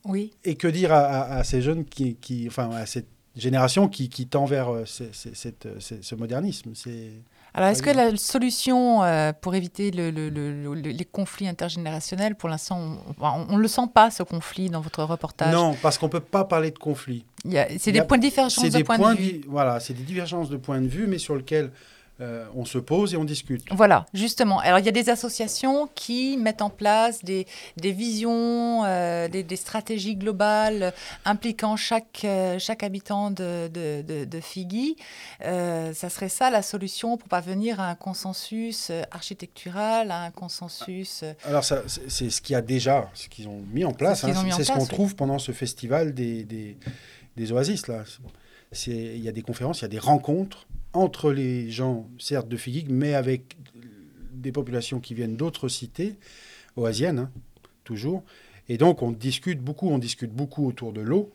Oui. 0.05 0.33
et 0.45 0.55
que 0.55 0.69
dire 0.69 0.93
à, 0.93 1.01
à- 1.01 1.37
à 1.39 1.45
ces 1.45 1.61
jeunes 1.63 1.85
qui, 1.85 2.15
qui, 2.17 2.47
enfin, 2.49 2.71
à 2.71 2.87
cette 2.87 3.09
génération 3.37 3.89
qui, 3.89 4.09
qui 4.09 4.27
tend 4.27 4.45
vers 4.45 4.69
euh, 4.73 4.85
cette- 4.85 5.69
ce 5.81 6.15
modernisme 6.15 6.73
C'est 6.75 7.11
Alors, 7.55 7.69
est-ce 7.69 7.83
que 7.83 7.91
la 7.91 8.17
solution 8.17 9.03
euh, 9.03 9.33
pour 9.39 9.55
éviter 9.55 9.91
le- 9.91 10.11
le- 10.11 10.31
le- 10.31 10.75
le- 10.75 10.81
les 10.91 11.05
conflits 11.05 11.47
intergénérationnels, 11.49 12.35
pour 12.35 12.49
l'instant, 12.49 12.97
on 13.21 13.57
ne 13.57 13.59
le 13.61 13.69
sent 13.69 13.89
pas, 13.95 14.11
ce 14.11 14.23
conflit, 14.23 14.71
dans 14.71 14.81
votre 14.81 15.03
reportage? 15.05 15.53
Non, 15.53 15.75
parce 15.83 15.99
qu'on 15.99 16.09
peut 16.09 16.21
pas 16.21 16.45
parler 16.45 16.71
de 16.71 16.79
conflit. 16.79 17.27
C'est 17.79 17.93
des 17.93 17.99
a- 18.01 18.05
points 18.05 18.17
de 18.19 18.23
C'est 18.71 18.79
de 18.79 18.83
point 18.85 18.97
points 18.97 19.15
de 19.15 19.21
vue. 19.21 19.33
di- 19.33 19.45
voilà, 19.49 19.81
c'est 19.81 19.93
des 19.95 20.03
divergences 20.03 20.49
de 20.49 20.57
points 20.57 20.81
de 20.81 20.87
vue, 20.89 21.07
mais 21.07 21.19
sur 21.19 21.37
lesquels 21.37 21.71
euh, 22.23 22.47
on 22.55 22.65
se 22.65 22.79
pose 22.79 23.13
et 23.15 23.17
on 23.17 23.25
discute. 23.25 23.65
Voilà, 23.73 24.07
justement. 24.15 24.61
Alors, 24.61 24.79
il 24.79 24.87
y 24.87 24.89
a 24.89 24.93
des 24.93 25.11
associations 25.11 25.89
qui 25.95 26.37
mettent 26.37 26.63
en 26.63 26.71
place 26.71 27.25
des, 27.25 27.47
des 27.77 27.91
visions, 27.93 28.85
euh, 28.85 29.27
des, 29.29 29.43
des 29.43 29.57
stratégies 29.57 30.15
globales 30.15 30.83
euh, 30.85 30.91
impliquant 31.25 31.77
chaque, 31.77 32.25
chaque 32.59 32.83
habitant 32.83 33.31
de, 33.31 33.69
de, 33.69 34.03
de, 34.03 34.25
de 34.25 34.41
Figui. 34.41 34.97
Euh, 35.45 35.93
ça 35.93 36.09
serait 36.11 36.29
ça 36.29 36.49
la 36.51 36.63
solution 36.63 37.17
pour 37.17 37.29
parvenir 37.29 37.81
à 37.81 37.89
un 37.91 37.97
consensus 37.97 38.93
architectural, 39.11 40.11
à 40.11 40.23
un 40.23 40.31
consensus. 40.31 41.25
Alors, 41.45 41.65
ça, 41.65 41.83
c'est 41.87 42.31
ce 42.31 42.41
qu'il 42.41 42.55
y 42.55 42.57
a 42.57 42.63
déjà, 42.63 43.11
ce 43.15 43.29
qu'ils 43.29 43.49
ont 43.49 43.63
mis 43.73 43.85
en 43.85 43.93
place. 43.93 44.21
ce 44.21 44.27
hein, 44.29 44.35
C'est 44.57 44.65
ce 44.65 44.73
qu'on 44.73 44.81
oui. 44.81 44.89
trouve 44.89 45.17
pendant 45.17 45.39
ce 45.41 45.53
festival 45.53 46.15
des, 46.15 46.45
des, 46.45 46.77
des 47.37 47.53
oasis. 47.53 47.89
Là. 47.89 48.05
Il 48.87 49.19
y 49.19 49.29
a 49.29 49.33
des 49.33 49.43
conférences, 49.43 49.81
il 49.81 49.83
y 49.83 49.85
a 49.87 49.89
des 49.89 49.99
rencontres 49.99 50.67
entre 50.93 51.33
les 51.33 51.71
gens, 51.71 52.09
certes 52.19 52.49
de 52.49 52.57
Figuig, 52.57 52.89
mais 52.91 53.15
avec 53.15 53.57
des 54.33 54.53
populations 54.53 55.01
qui 55.01 55.15
viennent 55.15 55.37
d'autres 55.37 55.69
cités, 55.69 56.17
oasiennes, 56.77 57.19
hein, 57.19 57.31
toujours. 57.85 58.23
Et 58.69 58.79
donc, 58.79 59.03
on 59.03 59.13
discute 59.13 59.61
beaucoup, 59.61 59.89
on 59.89 59.99
discute 59.99 60.33
beaucoup 60.33 60.67
autour 60.67 60.93
de 60.93 61.01
l'eau. 61.01 61.31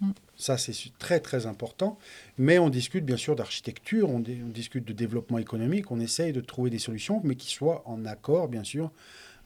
Mm. 0.00 0.10
Ça, 0.36 0.56
c'est 0.56 0.74
très, 0.98 1.20
très 1.20 1.46
important. 1.46 1.98
Mais 2.38 2.58
on 2.58 2.70
discute 2.70 3.04
bien 3.04 3.16
sûr 3.16 3.36
d'architecture, 3.36 4.08
on, 4.08 4.18
on, 4.18 4.48
discute 4.48 4.84
de 4.84 4.92
développement 4.92 5.38
économique, 5.38 5.90
on 5.90 6.00
essaye 6.00 6.32
de 6.32 6.40
trouver 6.40 6.70
des 6.70 6.78
solutions, 6.78 7.20
mais 7.24 7.36
qui 7.36 7.50
soient 7.50 7.82
en 7.86 8.04
accord, 8.06 8.48
bien 8.48 8.64
sûr, 8.64 8.90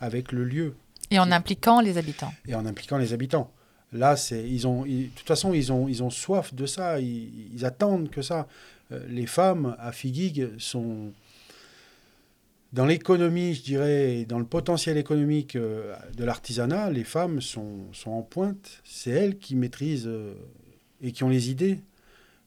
avec 0.00 0.32
le 0.32 0.44
lieu. 0.44 0.74
Et 1.10 1.18
en 1.18 1.30
impliquant 1.32 1.80
les 1.80 1.98
habitants. 1.98 2.32
Et 2.46 2.54
en 2.54 2.66
impliquant 2.66 2.98
les 2.98 3.12
habitants. 3.12 3.50
Là, 3.94 4.16
c'est, 4.16 4.42
ils 4.42 4.66
ont, 4.66 4.82
de 4.82 5.06
toute 5.14 5.26
façon, 5.26 5.54
ils 5.54 5.72
ont, 5.72 6.10
soif 6.10 6.52
de 6.52 6.66
ça, 6.66 6.98
ils, 6.98 7.64
attendent 7.64 8.10
que 8.10 8.22
ça. 8.22 8.48
Euh, 8.90 9.06
les 9.08 9.26
femmes 9.26 9.76
à 9.78 9.92
Figuig 9.92 10.50
sont, 10.58 11.12
dans 12.72 12.86
l'économie, 12.86 13.54
je 13.54 13.62
dirais, 13.62 14.24
dans 14.28 14.40
le 14.40 14.44
potentiel 14.44 14.98
économique 14.98 15.54
euh, 15.54 15.94
de 16.16 16.24
l'artisanat, 16.24 16.90
les 16.90 17.04
femmes 17.04 17.40
sont, 17.40 17.84
sont 17.92 18.10
en 18.10 18.22
pointe. 18.22 18.82
C'est 18.82 19.12
elles 19.12 19.38
qui 19.38 19.54
maîtrisent 19.54 20.08
euh, 20.08 20.34
et 21.00 21.12
qui 21.12 21.22
ont 21.22 21.28
les 21.28 21.50
idées. 21.50 21.80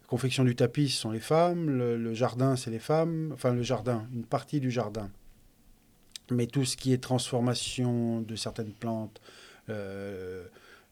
La 0.01 0.07
confection 0.09 0.43
du 0.43 0.53
tapis, 0.53 0.89
ce 0.89 0.99
sont 0.99 1.11
les 1.11 1.21
femmes. 1.21 1.69
Le, 1.69 2.13
jardin, 2.13 2.57
c'est 2.57 2.71
les 2.71 2.79
femmes. 2.79 3.31
Enfin, 3.33 3.53
le 3.53 3.63
jardin, 3.63 4.05
une 4.13 4.25
partie 4.25 4.59
du 4.59 4.69
jardin. 4.69 5.09
Mais 6.29 6.45
tout 6.45 6.65
ce 6.65 6.75
qui 6.75 6.91
est 6.91 6.97
transformation 6.97 8.19
de 8.19 8.35
certaines 8.35 8.73
plantes, 8.73 9.21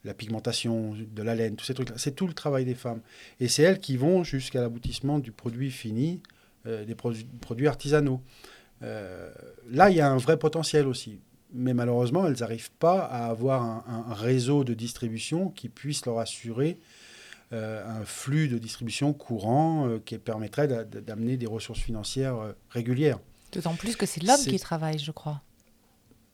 la 0.05 0.13
pigmentation 0.13 0.95
de 0.95 1.23
la 1.23 1.35
laine, 1.35 1.55
tous 1.55 1.65
ces 1.65 1.73
trucs-là, 1.73 1.95
c'est 1.97 2.15
tout 2.15 2.27
le 2.27 2.33
travail 2.33 2.63
des 2.63 2.75
femmes. 2.75 3.01
Et 3.39 3.47
c'est 3.47 3.63
elles 3.63 3.79
qui 3.79 3.97
vont 3.97 4.23
jusqu'à 4.23 4.61
l'aboutissement 4.61 5.19
du 5.19 5.31
produit 5.31 5.71
fini, 5.71 6.21
des 6.65 6.95
produits 6.95 7.67
artisanaux. 7.67 8.21
Euh, 8.83 9.31
là, 9.69 9.89
il 9.89 9.97
y 9.97 10.01
a 10.01 10.09
un 10.09 10.17
vrai 10.17 10.37
potentiel 10.37 10.87
aussi. 10.87 11.19
Mais 11.53 11.73
malheureusement, 11.73 12.27
elles 12.27 12.39
n'arrivent 12.39 12.71
pas 12.71 13.05
à 13.05 13.27
avoir 13.27 13.63
un, 13.63 14.13
réseau 14.13 14.63
de 14.63 14.73
distribution 14.73 15.49
qui 15.49 15.69
puisse 15.69 16.05
leur 16.05 16.19
assurer 16.19 16.77
euh, 17.53 17.85
un 17.87 18.03
flux 18.03 18.47
de 18.47 18.57
distribution 18.57 19.13
courant 19.13 19.87
euh, 19.87 19.99
qui 20.03 20.17
permettrait 20.17 20.67
d'amener 20.67 21.37
des 21.37 21.45
ressources 21.45 21.79
financières 21.79 22.53
régulières. 22.69 23.19
D'autant 23.53 23.75
plus 23.75 23.95
que 23.95 24.05
c'est 24.05 24.21
l'homme 24.23 24.41
qui 24.41 24.59
travaille, 24.59 24.99
je 24.99 25.11
crois. 25.11 25.41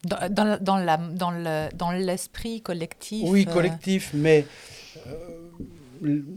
Dans, 0.04 0.58
dans, 0.60 0.78
la, 0.78 1.70
dans 1.70 1.92
l'esprit 1.92 2.62
collectif. 2.62 3.24
Oui, 3.30 3.46
collectif, 3.46 4.12
mais 4.16 4.46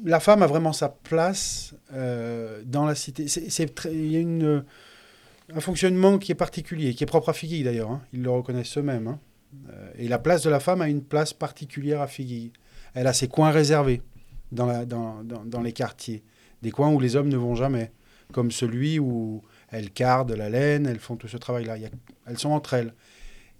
la 0.04 0.20
femme 0.20 0.42
a 0.42 0.46
vraiment 0.46 0.74
sa 0.74 0.90
place 0.90 1.74
dans 1.90 2.84
la 2.84 2.94
cité. 2.94 3.24
Il 3.90 4.12
y 4.12 4.16
a 4.16 4.20
une 4.20 4.64
un 5.52 5.60
fonctionnement 5.60 6.18
qui 6.18 6.32
est 6.32 6.36
particulier, 6.36 6.94
qui 6.94 7.04
est 7.04 7.06
propre 7.06 7.28
à 7.28 7.32
Figui 7.32 7.62
d'ailleurs. 7.62 7.90
Hein. 7.90 8.02
Ils 8.12 8.22
le 8.22 8.30
reconnaissent 8.30 8.78
eux-mêmes. 8.78 9.08
Hein. 9.08 9.18
Euh, 9.70 9.90
et 9.98 10.08
la 10.08 10.18
place 10.18 10.42
de 10.42 10.50
la 10.50 10.60
femme 10.60 10.80
a 10.80 10.88
une 10.88 11.02
place 11.02 11.32
particulière 11.32 12.00
à 12.00 12.06
Figui. 12.06 12.52
Elle 12.94 13.06
a 13.06 13.12
ses 13.12 13.28
coins 13.28 13.50
réservés 13.50 14.02
dans, 14.52 14.66
la, 14.66 14.84
dans, 14.84 15.22
dans, 15.22 15.60
les 15.60 15.72
quartiers. 15.72 16.22
Des 16.62 16.70
coins 16.70 16.90
où 16.90 17.00
les 17.00 17.16
hommes 17.16 17.28
ne 17.28 17.36
vont 17.36 17.54
jamais. 17.54 17.92
Comme 18.32 18.50
celui 18.50 18.98
où 18.98 19.42
elles 19.70 19.90
cardent 19.90 20.32
la 20.32 20.48
laine, 20.48 20.86
elles 20.86 20.98
font 20.98 21.16
tout 21.16 21.28
ce 21.28 21.36
travail-là. 21.36 21.76
elles 22.26 22.38
sont 22.38 22.50
entre 22.50 22.74
elles. 22.74 22.94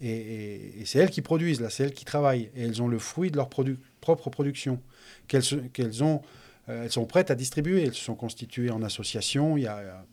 Et, 0.06 0.82
c'est 0.84 0.98
elles 0.98 1.10
qui 1.10 1.22
produisent, 1.22 1.60
là, 1.60 1.70
c'est 1.70 1.84
elles 1.84 1.94
qui 1.94 2.04
travaillent. 2.04 2.50
Et 2.54 2.64
elles 2.64 2.82
ont 2.82 2.88
le 2.88 2.98
fruit 2.98 3.30
de 3.30 3.36
leur 3.36 3.48
propre 3.48 4.30
production. 4.30 4.80
Qu'elles 5.28 6.04
ont, 6.04 6.22
euh, 6.68 6.84
elles 6.84 6.92
sont 6.92 7.06
prêtes 7.06 7.30
à 7.30 7.34
distribuer. 7.34 7.84
Elles 7.84 7.94
se 7.94 8.04
sont 8.04 8.14
constituées 8.14 8.70
en 8.70 8.82
association. 8.82 9.56
Il 9.56 9.62
y 9.62 9.66
a 9.66 10.04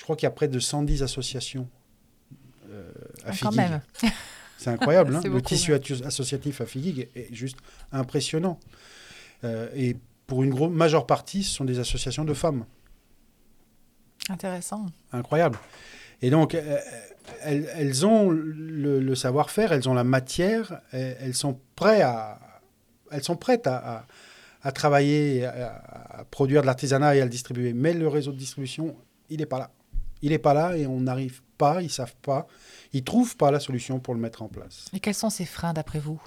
je 0.00 0.04
crois 0.04 0.16
qu'il 0.16 0.24
y 0.24 0.28
a 0.28 0.30
près 0.30 0.48
de 0.48 0.58
110 0.58 1.02
associations 1.02 1.68
euh, 2.70 2.90
à 3.26 3.32
ah, 3.32 3.80
C'est 4.56 4.70
incroyable, 4.70 5.14
hein 5.14 5.20
le 5.24 5.42
tissu 5.42 5.74
associatif 5.74 6.62
à 6.62 6.66
Figuig 6.66 7.10
est 7.14 7.34
juste 7.34 7.58
impressionnant. 7.92 8.58
Euh, 9.44 9.68
et 9.74 9.98
pour 10.26 10.42
une 10.42 10.48
grosse 10.48 10.70
majeure 10.70 11.06
partie, 11.06 11.44
ce 11.44 11.54
sont 11.54 11.66
des 11.66 11.80
associations 11.80 12.24
de 12.24 12.32
femmes. 12.32 12.64
Intéressant. 14.30 14.86
Incroyable. 15.12 15.58
Et 16.22 16.30
donc, 16.30 16.54
euh, 16.54 16.78
elles, 17.42 18.06
ont 18.06 18.30
le, 18.30 19.14
savoir-faire, 19.14 19.72
elles 19.72 19.88
ont 19.88 19.94
la 19.94 20.04
matière, 20.04 20.80
elles 20.92 21.34
sont, 21.34 21.58
prêtes 21.76 22.02
à, 22.02 22.38
elles 23.10 23.24
sont 23.24 23.36
prêtes 23.36 23.66
à, 23.66 24.06
à 24.62 24.72
travailler, 24.72 25.44
à, 25.44 26.24
produire 26.30 26.62
de 26.62 26.66
l'artisanat 26.66 27.16
et 27.16 27.20
à 27.20 27.24
le 27.24 27.30
distribuer. 27.30 27.72
Mais 27.72 27.94
le 27.94 28.08
réseau 28.08 28.32
de 28.32 28.38
distribution, 28.38 28.96
il 29.28 29.38
n'est 29.38 29.46
pas 29.46 29.58
là. 29.58 29.70
Il 30.22 30.30
n'est 30.30 30.38
pas 30.38 30.54
là 30.54 30.76
et 30.76 30.86
on 30.86 31.00
n'arrive 31.00 31.40
pas, 31.56 31.80
ils 31.80 31.86
ne 31.86 31.90
savent 31.90 32.16
pas, 32.22 32.46
ils 32.92 33.00
ne 33.00 33.04
trouvent 33.04 33.36
pas 33.36 33.50
la 33.50 33.60
solution 33.60 34.00
pour 34.00 34.14
le 34.14 34.20
mettre 34.20 34.42
en 34.42 34.48
place. 34.48 34.86
Et 34.92 35.00
quels 35.00 35.14
sont 35.14 35.30
ces 35.30 35.46
freins 35.46 35.72
d'après 35.72 35.98
vous? 35.98 36.20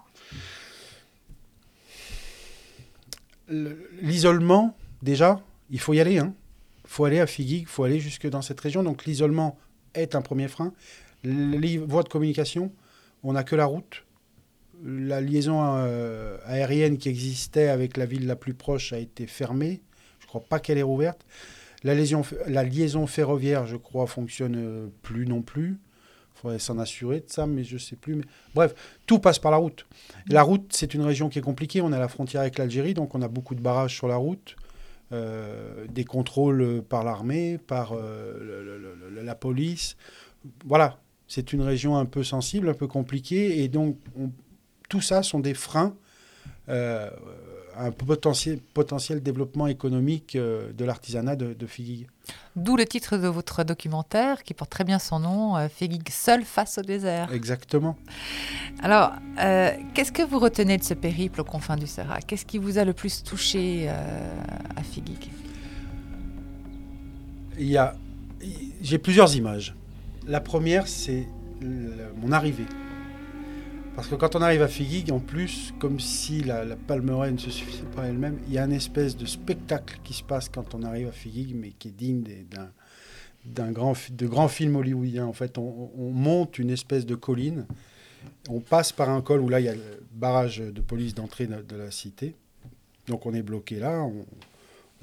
L'isolement, 3.49 4.75
déjà, 5.03 5.41
il 5.69 5.79
faut 5.79 5.93
y 5.93 5.99
aller. 5.99 6.13
Il 6.13 6.19
hein. 6.19 6.33
faut 6.85 7.05
aller 7.05 7.19
à 7.19 7.27
Figuig, 7.27 7.61
il 7.61 7.67
faut 7.67 7.83
aller 7.83 7.99
jusque 7.99 8.27
dans 8.27 8.41
cette 8.41 8.59
région. 8.59 8.81
Donc 8.81 9.05
l'isolement 9.05 9.59
est 9.93 10.15
un 10.15 10.21
premier 10.21 10.47
frein. 10.47 10.73
Les 11.23 11.77
voies 11.77 12.03
de 12.03 12.09
communication, 12.09 12.71
on 13.23 13.33
n'a 13.33 13.43
que 13.43 13.55
la 13.55 13.65
route. 13.65 14.03
La 14.83 15.21
liaison 15.21 15.61
euh, 15.63 16.37
aérienne 16.45 16.97
qui 16.97 17.07
existait 17.09 17.69
avec 17.69 17.95
la 17.95 18.05
ville 18.05 18.27
la 18.27 18.35
plus 18.35 18.53
proche 18.53 18.91
a 18.91 18.97
été 18.97 19.27
fermée. 19.27 19.81
Je 20.19 20.25
ne 20.25 20.27
crois 20.27 20.41
pas 20.41 20.59
qu'elle 20.59 20.77
est 20.77 20.83
rouverte. 20.83 21.25
La, 21.83 21.93
la 22.47 22.63
liaison 22.63 23.07
ferroviaire, 23.07 23.65
je 23.65 23.77
crois, 23.77 24.07
fonctionne 24.07 24.89
plus 25.01 25.25
non 25.25 25.41
plus. 25.41 25.77
Il 26.35 26.39
faudrait 26.41 26.59
s'en 26.59 26.77
assurer 26.79 27.21
de 27.21 27.29
ça, 27.29 27.45
mais 27.45 27.63
je 27.63 27.75
ne 27.75 27.79
sais 27.79 27.95
plus. 27.95 28.21
Bref, 28.53 28.73
tout 29.05 29.19
passe 29.19 29.39
par 29.39 29.51
la 29.51 29.57
route. 29.57 29.85
la 30.27 30.43
route, 30.43 30.73
c'est 30.73 30.93
une 30.93 31.03
région 31.03 31.29
qui 31.29 31.39
est 31.39 31.43
compliquée. 31.43 31.81
On 31.81 31.93
a 31.93 31.99
la 31.99 32.09
frontière 32.09 32.41
avec 32.41 32.57
l'Algérie, 32.57 32.93
donc 32.93 33.15
on 33.15 33.21
a 33.21 33.29
beaucoup 33.29 33.55
de 33.55 33.61
barrages 33.61 33.95
sur 33.95 34.07
la 34.07 34.17
route. 34.17 34.55
Euh, 35.13 35.85
des 35.89 36.05
contrôles 36.05 36.81
par 36.89 37.03
l'armée, 37.03 37.59
par 37.59 37.91
euh, 37.93 39.21
la 39.21 39.35
police. 39.35 39.95
Voilà, 40.65 40.97
c'est 41.27 41.53
une 41.53 41.61
région 41.61 41.97
un 41.97 42.05
peu 42.05 42.23
sensible, 42.23 42.69
un 42.69 42.73
peu 42.73 42.87
compliquée, 42.87 43.63
et 43.63 43.67
donc 43.67 43.97
tout 44.89 45.01
ça 45.01 45.21
sont 45.21 45.39
des 45.39 45.53
freins 45.53 45.95
un 47.77 47.91
potentiel, 47.91 48.59
potentiel 48.59 49.21
développement 49.21 49.67
économique 49.67 50.35
euh, 50.35 50.71
de 50.73 50.85
l'artisanat 50.85 51.35
de, 51.35 51.53
de 51.53 51.65
Figuig. 51.65 52.07
D'où 52.55 52.77
le 52.77 52.85
titre 52.85 53.17
de 53.17 53.27
votre 53.27 53.63
documentaire 53.63 54.43
qui 54.43 54.53
porte 54.53 54.69
très 54.69 54.83
bien 54.83 54.99
son 54.99 55.19
nom, 55.19 55.57
euh, 55.57 55.67
Figuig 55.69 56.07
seul 56.09 56.43
face 56.43 56.77
au 56.77 56.81
désert. 56.81 57.31
Exactement. 57.33 57.97
Alors, 58.81 59.13
euh, 59.39 59.71
qu'est-ce 59.93 60.11
que 60.11 60.23
vous 60.23 60.39
retenez 60.39 60.77
de 60.77 60.83
ce 60.83 60.93
périple 60.93 61.41
aux 61.41 61.45
confins 61.45 61.75
du 61.75 61.87
Sahara 61.87 62.19
Qu'est-ce 62.21 62.45
qui 62.45 62.57
vous 62.57 62.77
a 62.77 62.85
le 62.85 62.93
plus 62.93 63.23
touché 63.23 63.89
à 63.89 64.83
Figuig 64.83 65.29
Il 67.57 67.67
y 67.67 67.77
a, 67.77 67.95
j'ai 68.81 68.97
plusieurs 68.97 69.35
images. 69.35 69.75
La 70.27 70.39
première, 70.39 70.87
c'est 70.87 71.27
mon 72.17 72.31
arrivée. 72.31 72.65
Parce 73.95 74.07
que 74.07 74.15
quand 74.15 74.35
on 74.35 74.41
arrive 74.41 74.63
à 74.63 74.67
Figuig, 74.67 75.11
en 75.11 75.19
plus, 75.19 75.71
comme 75.77 75.99
si 75.99 76.41
la, 76.41 76.65
la 76.65 76.75
ne 76.75 77.37
se 77.37 77.51
suffisait 77.51 77.83
pas 77.95 78.05
elle-même, 78.05 78.39
il 78.47 78.53
y 78.53 78.57
a 78.57 78.65
une 78.65 78.73
espèce 78.73 79.15
de 79.15 79.25
spectacle 79.27 79.99
qui 80.03 80.13
se 80.13 80.23
passe 80.23 80.49
quand 80.49 80.73
on 80.73 80.81
arrive 80.81 81.09
à 81.09 81.11
Figuig, 81.11 81.55
mais 81.55 81.69
qui 81.69 81.89
est 81.89 81.91
digne 81.91 82.23
d'un 83.45 83.71
grand, 83.71 83.93
de 84.09 84.25
grand 84.25 84.47
film 84.47 84.77
hollywoodien. 84.77 85.25
En 85.27 85.33
fait, 85.33 85.59
on, 85.59 85.91
monte 86.11 86.57
une 86.57 86.71
espèce 86.71 87.05
de 87.05 87.13
colline, 87.13 87.67
on 88.49 88.61
passe 88.61 88.91
par 88.91 89.11
un 89.11 89.21
col 89.21 89.41
où 89.41 89.49
là, 89.49 89.59
il 89.59 89.65
y 89.65 89.69
a 89.69 89.75
le 89.75 90.03
barrage 90.11 90.57
de 90.57 90.81
police 90.81 91.13
d'entrée 91.13 91.45
de, 91.45 91.75
la 91.75 91.91
cité. 91.91 92.35
Donc 93.07 93.27
on 93.27 93.33
est 93.33 93.43
bloqué 93.43 93.77
là, 93.79 94.01
on, 94.01 94.25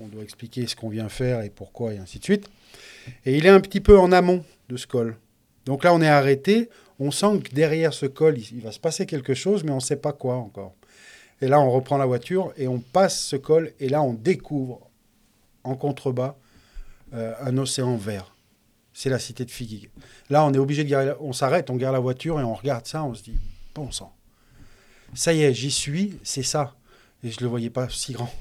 on 0.00 0.08
doit 0.08 0.22
expliquer 0.22 0.66
ce 0.66 0.74
qu'on 0.74 0.88
vient 0.88 1.08
faire 1.08 1.42
et 1.42 1.50
pourquoi, 1.50 1.94
et 1.94 1.98
ainsi 1.98 2.18
de 2.18 2.24
suite. 2.24 2.50
Et 3.24 3.36
il 3.36 3.46
est 3.46 3.50
un 3.50 3.60
petit 3.60 3.80
peu 3.80 3.98
en 3.98 4.10
amont 4.10 4.44
de 4.68 4.76
ce 4.76 4.88
col. 4.88 5.16
Donc 5.70 5.84
là, 5.84 5.94
on 5.94 6.02
est 6.02 6.08
arrêté, 6.08 6.68
on 6.98 7.12
sent 7.12 7.38
que 7.44 7.54
derrière 7.54 7.94
ce 7.94 8.04
col, 8.04 8.36
il, 8.36 8.60
va 8.60 8.72
se 8.72 8.80
passer 8.80 9.06
quelque 9.06 9.34
chose, 9.34 9.62
mais 9.62 9.70
on 9.70 9.76
ne 9.76 9.80
sait 9.80 9.94
pas 9.94 10.12
quoi 10.12 10.34
encore. 10.34 10.74
Et 11.40 11.46
là, 11.46 11.60
on 11.60 11.70
reprend 11.70 11.96
la 11.96 12.06
voiture 12.06 12.52
et 12.56 12.66
on 12.66 12.80
passe 12.80 13.22
ce 13.22 13.36
col, 13.36 13.72
et 13.78 13.88
là, 13.88 14.02
on 14.02 14.12
découvre 14.12 14.90
en 15.62 15.76
contrebas 15.76 16.34
euh, 17.14 17.34
un 17.40 17.56
océan 17.56 17.96
vert. 17.96 18.34
C'est 18.92 19.10
la 19.10 19.20
cité 19.20 19.44
de 19.44 19.50
Figuig. 19.52 19.90
Là, 20.28 20.44
on 20.44 20.52
est 20.52 20.58
obligé 20.58 20.82
de 20.82 21.14
on 21.20 21.32
s'arrête, 21.32 21.70
on 21.70 21.76
gare 21.76 21.92
la 21.92 22.00
voiture 22.00 22.40
et 22.40 22.42
on 22.42 22.54
regarde 22.54 22.88
ça, 22.88 23.04
on 23.04 23.14
se 23.14 23.22
dit, 23.22 23.38
bon 23.72 23.92
sang, 23.92 24.12
ça 25.14 25.32
y 25.32 25.42
est, 25.42 25.54
j'y 25.54 25.70
suis, 25.70 26.18
c'est 26.24 26.42
ça. 26.42 26.74
Et 27.22 27.30
je 27.30 27.36
ne 27.38 27.44
le 27.44 27.48
voyais 27.48 27.70
pas 27.70 27.88
si 27.88 28.12
grand 28.12 28.34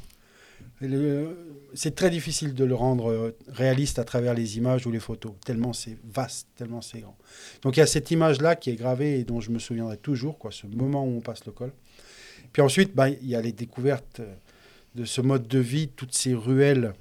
c'est 1.74 1.96
très 1.96 2.10
difficile 2.10 2.54
de 2.54 2.63
le 2.63 2.74
rendre 2.74 3.12
euh, 3.12 3.38
réaliste 3.50 4.00
à 4.00 4.04
travers 4.06 4.34
les 4.34 4.58
images 4.58 4.88
ou 4.88 4.92
les 4.92 5.00
photos, 5.00 5.34
tellement 5.46 5.74
c'est 5.74 5.98
vaste, 6.04 6.48
tellement 6.56 6.82
c'est 6.82 7.00
grand. 7.00 7.18
Donc 7.62 7.76
il 7.76 7.82
y 7.82 7.84
a 7.84 7.88
cette 7.88 8.12
image-là 8.12 8.56
qui 8.56 8.70
est 8.70 8.76
gravée 8.76 9.20
et 9.20 9.24
dont 9.24 9.42
je 9.42 9.52
me 9.52 9.60
souviendrai 9.60 9.98
toujours, 9.98 10.38
quoi, 10.38 10.52
ce 10.52 10.68
moment 10.68 11.04
où 11.04 11.18
on 11.18 11.22
passe 11.22 11.46
le 11.46 11.52
col. 11.52 11.74
Puis 12.54 12.62
ensuite, 12.62 12.96
bah, 12.96 13.10
il 13.10 13.28
y 13.28 13.36
a 13.36 13.42
les 13.42 13.52
découvertes 13.52 14.22
euh, 14.22 14.34
de 14.96 15.06
ce 15.06 15.22
mode 15.22 15.48
de 15.48 15.60
vie, 15.60 15.89
toutes 15.89 16.13
ces 16.13 16.34
ruelles 16.34 16.94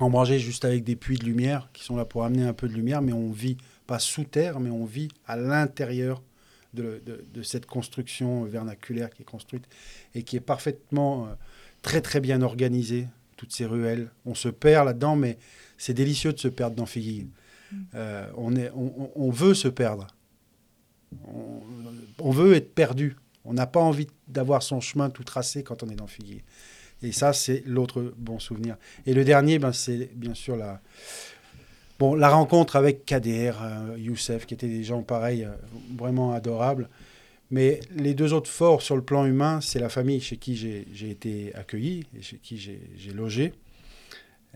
embragées 0.00 0.38
juste 0.38 0.64
avec 0.64 0.84
des 0.84 0.96
puits 0.96 1.18
de 1.18 1.24
lumière 1.24 1.68
qui 1.72 1.84
sont 1.84 1.96
là 1.96 2.04
pour 2.04 2.24
amener 2.24 2.44
un 2.44 2.52
peu 2.52 2.68
de 2.68 2.74
lumière, 2.74 3.02
mais 3.02 3.12
on 3.12 3.30
vit 3.30 3.58
pas 3.86 3.98
sous 3.98 4.24
terre, 4.24 4.58
mais 4.58 4.70
on 4.70 4.84
vit 4.84 5.08
à 5.26 5.36
l'intérieur 5.36 6.22
de, 6.72 7.42
cette 7.42 7.66
construction 7.66 8.44
vernaculaire 8.44 9.10
qui 9.10 9.22
est 9.22 9.24
construite 9.24 9.64
et 10.14 10.22
qui 10.22 10.36
est 10.36 10.40
parfaitement 10.40 11.26
euh, 11.26 11.34
très 11.84 12.00
très 12.00 12.18
bien 12.18 12.42
organisée, 12.42 13.06
toutes 13.36 13.52
ces 13.52 13.66
ruelles. 13.66 14.10
On 14.24 14.34
se 14.34 14.48
perd 14.48 14.86
là-dedans, 14.86 15.14
mais 15.14 15.38
c'est 15.78 15.94
délicieux 15.94 16.32
de 16.32 16.38
se 16.40 16.48
perdre 16.48 16.74
dans 16.74 16.86
Figuille. 16.86 17.28
Mm. 17.70 17.76
Euh, 17.94 18.26
on, 18.36 18.56
est, 18.56 18.70
on, 18.74 19.30
veut 19.30 19.54
se 19.54 19.68
perdre. 19.68 20.08
On, 22.18 22.30
veut 22.30 22.54
être 22.54 22.74
perdu. 22.74 23.16
On 23.44 23.52
n'a 23.52 23.66
pas 23.66 23.80
envie 23.80 24.08
d'avoir 24.26 24.62
son 24.62 24.80
chemin 24.80 25.10
tout 25.10 25.24
tracé 25.24 25.62
quand 25.62 25.82
on 25.82 25.88
est 25.90 25.94
dans 25.94 26.06
Figuier. 26.06 26.42
Et 27.02 27.12
ça, 27.12 27.34
c'est 27.34 27.62
l'autre 27.66 28.14
bon 28.16 28.38
souvenir. 28.38 28.76
Et 29.04 29.12
le 29.12 29.24
dernier, 29.24 29.58
ben, 29.58 29.72
c'est 29.72 30.10
bien 30.14 30.32
sûr 30.32 30.56
la, 30.56 30.80
bon, 31.98 32.14
la 32.14 32.30
rencontre 32.30 32.76
avec 32.76 33.04
Kader, 33.04 33.52
euh, 33.60 33.96
Youssef, 33.98 34.46
qui 34.46 34.54
étaient 34.54 34.68
des 34.68 34.84
gens 34.84 35.02
pareils, 35.02 35.44
euh, 35.44 35.50
vraiment 35.94 36.32
adorables. 36.32 36.88
Mais 37.54 37.78
les 37.94 38.14
deux 38.14 38.32
autres 38.32 38.50
forts 38.50 38.82
sur 38.82 38.96
le 38.96 39.02
plan 39.02 39.24
humain, 39.26 39.60
c'est 39.60 39.78
la 39.78 39.88
famille 39.88 40.20
chez 40.20 40.38
qui 40.38 40.56
j'ai 40.56 41.08
été 41.08 41.54
accueilli 41.54 42.04
et 42.18 42.20
chez 42.20 42.38
qui 42.38 42.58
j'ai 42.58 43.12
logé, 43.12 43.54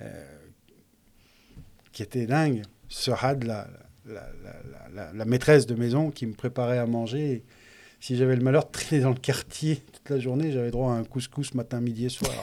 euh, 0.02 0.24
qui 1.92 2.02
était 2.02 2.26
dingue. 2.26 2.62
Sœur 2.88 3.24
Had, 3.24 3.44
la, 3.44 3.68
la, 4.04 5.12
la, 5.12 5.24
maîtresse 5.24 5.64
de 5.66 5.76
maison, 5.76 6.10
qui 6.10 6.26
me 6.26 6.32
préparait 6.32 6.78
à 6.78 6.86
manger. 6.86 7.44
si 8.00 8.16
j'avais 8.16 8.34
le 8.34 8.42
malheur 8.42 8.66
de 8.66 8.72
traîner 8.72 9.00
dans 9.00 9.10
le 9.10 9.14
quartier 9.14 9.76
toute 9.76 10.10
la 10.10 10.18
journée, 10.18 10.50
j'avais 10.50 10.72
droit 10.72 10.92
à 10.92 10.96
un 10.96 11.04
couscous 11.04 11.54
matin, 11.54 11.80
midi 11.80 12.06
et 12.06 12.08
soir. 12.08 12.34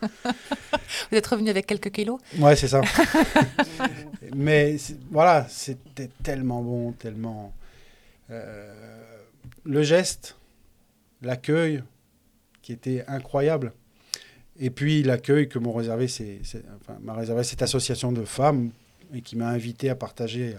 Vous 1.10 1.16
êtes 1.16 1.26
revenu 1.26 1.50
avec 1.50 1.66
quelques 1.66 1.90
kilos? 1.90 2.20
Ouais, 2.38 2.54
c'est 2.54 2.68
ça. 2.68 2.82
Mais 4.36 4.76
voilà, 5.10 5.44
c'était 5.48 6.10
tellement 6.22 6.62
bon, 6.62 6.92
tellement. 6.92 7.52
Euh, 8.30 9.03
le 9.64 9.82
geste, 9.82 10.36
l'accueil, 11.22 11.82
qui 12.62 12.72
était 12.72 13.04
incroyable. 13.06 13.72
Et 14.58 14.70
puis 14.70 15.02
l'accueil 15.02 15.48
que 15.48 15.58
m'ont 15.58 15.72
réservé, 15.72 16.06
m'a 17.00 17.14
réservé 17.14 17.44
cette 17.44 17.62
association 17.62 18.12
de 18.12 18.24
femmes 18.24 18.70
et 19.12 19.20
qui 19.20 19.36
m'a 19.36 19.48
invité 19.48 19.90
à 19.90 19.94
partager 19.96 20.56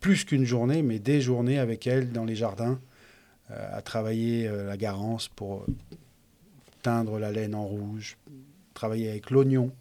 plus 0.00 0.24
qu'une 0.24 0.44
journée, 0.44 0.82
mais 0.82 0.98
des 0.98 1.20
journées 1.20 1.58
avec 1.58 1.86
elles 1.86 2.12
dans 2.12 2.24
les 2.24 2.36
jardins, 2.36 2.78
euh, 3.50 3.76
à 3.76 3.82
travailler 3.82 4.46
euh, 4.46 4.66
la 4.66 4.76
garance 4.76 5.28
pour 5.28 5.66
teindre 6.82 7.18
la 7.18 7.32
laine 7.32 7.54
en 7.54 7.64
rouge, 7.64 8.16
travailler 8.74 9.10
avec 9.10 9.30
l'oignon. 9.30 9.72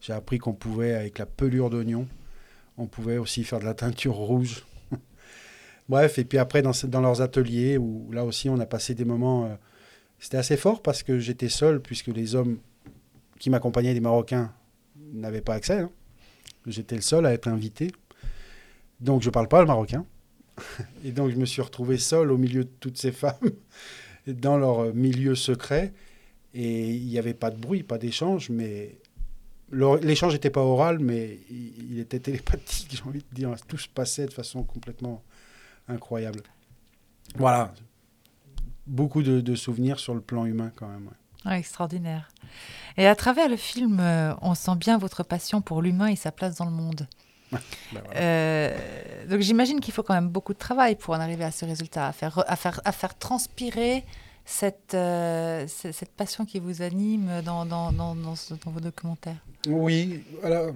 J'ai 0.00 0.12
appris 0.12 0.38
qu'on 0.38 0.54
pouvait, 0.54 0.94
avec 0.94 1.18
la 1.18 1.26
pelure 1.26 1.70
d'oignon, 1.70 2.06
on 2.76 2.86
pouvait 2.86 3.18
aussi 3.18 3.44
faire 3.44 3.60
de 3.60 3.64
la 3.64 3.74
teinture 3.74 4.14
rouge. 4.14 4.64
Bref, 5.88 6.18
et 6.18 6.24
puis 6.24 6.38
après, 6.38 6.62
dans, 6.62 6.72
dans, 6.84 7.00
leurs 7.00 7.20
ateliers, 7.20 7.76
où 7.78 8.10
là 8.12 8.24
aussi, 8.24 8.48
on 8.48 8.58
a 8.58 8.66
passé 8.66 8.94
des 8.94 9.04
moments. 9.04 9.46
Euh, 9.46 9.54
c'était 10.18 10.38
assez 10.38 10.56
fort 10.56 10.80
parce 10.80 11.02
que 11.02 11.18
j'étais 11.18 11.48
seul, 11.48 11.80
puisque 11.80 12.06
les 12.06 12.34
hommes 12.34 12.58
qui 13.38 13.50
m'accompagnaient, 13.50 13.94
des 13.94 14.00
Marocains, 14.00 14.52
n'avaient 15.12 15.40
pas 15.42 15.54
accès. 15.54 15.80
Hein. 15.80 15.90
J'étais 16.66 16.96
le 16.96 17.02
seul 17.02 17.26
à 17.26 17.32
être 17.32 17.48
invité. 17.48 17.92
Donc, 19.00 19.22
je 19.22 19.28
ne 19.28 19.32
parle 19.32 19.48
pas 19.48 19.60
le 19.60 19.66
marocain. 19.66 20.06
Et 21.04 21.12
donc, 21.12 21.30
je 21.30 21.36
me 21.36 21.44
suis 21.44 21.60
retrouvé 21.62 21.98
seul 21.98 22.30
au 22.30 22.38
milieu 22.38 22.64
de 22.64 22.70
toutes 22.80 22.96
ces 22.96 23.12
femmes, 23.12 23.50
dans 24.26 24.56
leur 24.56 24.94
milieu 24.94 25.34
secret. 25.34 25.92
Et 26.54 26.90
il 26.90 27.06
n'y 27.06 27.18
avait 27.18 27.34
pas 27.34 27.50
de 27.50 27.58
bruit, 27.58 27.82
pas 27.82 27.98
d'échange, 27.98 28.48
mais 28.48 28.96
l'échange 29.72 30.34
n'était 30.34 30.50
pas 30.50 30.62
oral, 30.62 31.00
mais 31.00 31.40
il, 31.50 31.98
était 31.98 32.20
télépathique, 32.20 32.88
j'ai 32.96 33.02
envie 33.02 33.24
de 33.30 33.34
dire. 33.34 33.54
Tout 33.66 33.78
se 33.78 33.88
passait 33.88 34.26
de 34.26 34.32
façon 34.32 34.62
complètement 34.62 35.22
incroyable. 35.88 36.42
Voilà. 37.36 37.72
Beaucoup 38.86 39.22
de, 39.22 39.54
souvenirs 39.54 39.98
sur 39.98 40.14
le 40.14 40.20
plan 40.20 40.44
humain 40.44 40.70
quand 40.76 40.88
même. 40.88 41.10
extraordinaire. 41.50 42.28
Et 42.96 43.06
à 43.06 43.14
travers 43.14 43.48
le 43.48 43.56
film, 43.56 43.98
euh, 44.00 44.34
on 44.42 44.54
sent 44.54 44.76
bien 44.76 44.98
votre 44.98 45.22
passion 45.22 45.60
pour 45.60 45.82
l'humain 45.82 46.08
et 46.08 46.16
sa 46.16 46.32
place 46.32 46.56
dans 46.56 46.66
le 46.66 46.70
monde. 46.70 47.06
Ben 47.92 48.00
euh, 48.16 49.26
donc 49.28 49.40
j'imagine 49.40 49.78
qu'il 49.78 49.94
faut 49.94 50.02
quand 50.02 50.14
même 50.14 50.28
beaucoup 50.28 50.54
de 50.54 50.58
travail 50.58 50.96
pour 50.96 51.14
en 51.14 51.20
arriver 51.20 51.44
à 51.44 51.52
ce 51.52 51.64
résultat, 51.64 52.08
à 52.08 52.12
faire, 52.12 52.42
à 52.48 52.56
faire, 52.56 52.80
à 52.84 52.90
faire 52.90 53.16
transpirer 53.16 54.04
cette, 54.44 54.94
euh, 54.94 55.66
cette 55.68 56.10
passion 56.16 56.44
qui 56.46 56.58
vous 56.58 56.82
anime 56.82 57.42
dans, 57.44 57.64
dans, 57.64 57.92
dans, 57.92 58.14
dans, 58.14 58.34
vos 58.66 58.80
documentaires 58.80 59.38
Oui, 59.68 60.24
alors... 60.42 60.72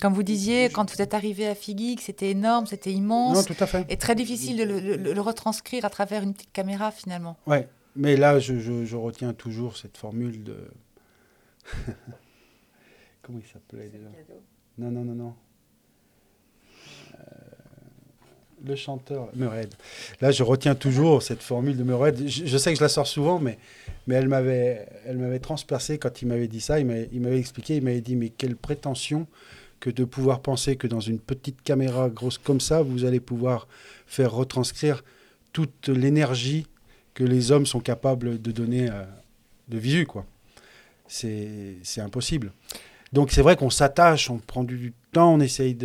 Comme 0.00 0.12
vous 0.12 0.22
disiez, 0.22 0.68
quand 0.68 0.90
vous 0.90 1.00
êtes 1.00 1.14
arrivé 1.14 1.46
à 1.46 1.54
Figuig, 1.54 2.00
c'était 2.00 2.30
énorme, 2.30 2.66
c'était 2.66 2.92
immense. 2.92 3.36
Non, 3.36 3.42
tout 3.54 3.62
à 3.62 3.66
fait. 3.66 3.86
Et 3.88 3.96
très 3.96 4.14
difficile 4.14 4.58
de 4.58 4.64
le, 4.64 5.20
retranscrire 5.20 5.84
à 5.84 5.90
travers 5.90 6.22
une 6.22 6.34
petite 6.34 6.52
caméra, 6.52 6.90
finalement. 6.90 7.36
Oui, 7.46 7.58
mais 7.94 8.16
là, 8.16 8.38
je, 8.38 8.58
je, 8.58 8.84
je, 8.84 8.96
retiens 8.96 9.32
toujours 9.32 9.76
cette 9.76 9.96
formule 9.96 10.44
de... 10.44 10.56
Comment 13.22 13.38
il 13.38 13.52
s'appelait 13.52 13.88
déjà 13.88 14.08
Non, 14.78 14.90
non, 14.90 15.04
non, 15.04 15.14
non. 15.14 15.34
le 18.64 18.76
chanteur 18.76 19.28
Mered. 19.34 19.72
Là, 20.20 20.30
je 20.30 20.42
retiens 20.42 20.74
toujours 20.74 21.22
cette 21.22 21.42
formule 21.42 21.76
de 21.76 21.82
Mered. 21.82 22.26
Je, 22.26 22.58
sais 22.58 22.72
que 22.72 22.78
je 22.78 22.82
la 22.82 22.88
sors 22.88 23.06
souvent, 23.06 23.38
mais, 23.38 23.58
mais 24.06 24.16
elle 24.16 24.28
m'avait, 24.28 24.86
elle 25.06 25.18
m'avait 25.18 25.38
transpercé 25.38 25.98
quand 25.98 26.22
il 26.22 26.28
m'avait 26.28 26.48
dit 26.48 26.60
ça. 26.60 26.80
Il 26.80 26.86
m'avait, 26.86 27.08
il 27.12 27.20
m'avait 27.20 27.38
expliqué, 27.38 27.76
il 27.76 27.84
m'avait 27.84 28.00
dit, 28.00 28.16
mais 28.16 28.28
quelle 28.30 28.56
prétention 28.56 29.26
que 29.80 29.90
de 29.90 30.04
pouvoir 30.04 30.40
penser 30.40 30.76
que 30.76 30.86
dans 30.86 31.00
une 31.00 31.18
petite 31.18 31.62
caméra 31.62 32.08
grosse 32.08 32.38
comme 32.38 32.60
ça, 32.60 32.82
vous 32.82 33.04
allez 33.04 33.20
pouvoir 33.20 33.68
faire 34.06 34.32
retranscrire 34.32 35.04
toute 35.52 35.88
l'énergie 35.88 36.66
que 37.14 37.24
les 37.24 37.50
hommes 37.50 37.66
sont 37.66 37.80
capables 37.80 38.40
de 38.40 38.52
donner 38.52 38.90
euh, 38.90 39.04
de 39.68 39.78
visu, 39.78 40.06
quoi. 40.06 40.26
C'est, 41.08 41.78
impossible. 41.98 42.52
Donc 43.12 43.30
c'est 43.30 43.40
vrai 43.40 43.56
qu'on 43.56 43.70
s'attache, 43.70 44.28
on 44.28 44.38
prend 44.38 44.64
du 44.64 44.92
temps, 45.12 45.34
on 45.34 45.40
essaye 45.40 45.78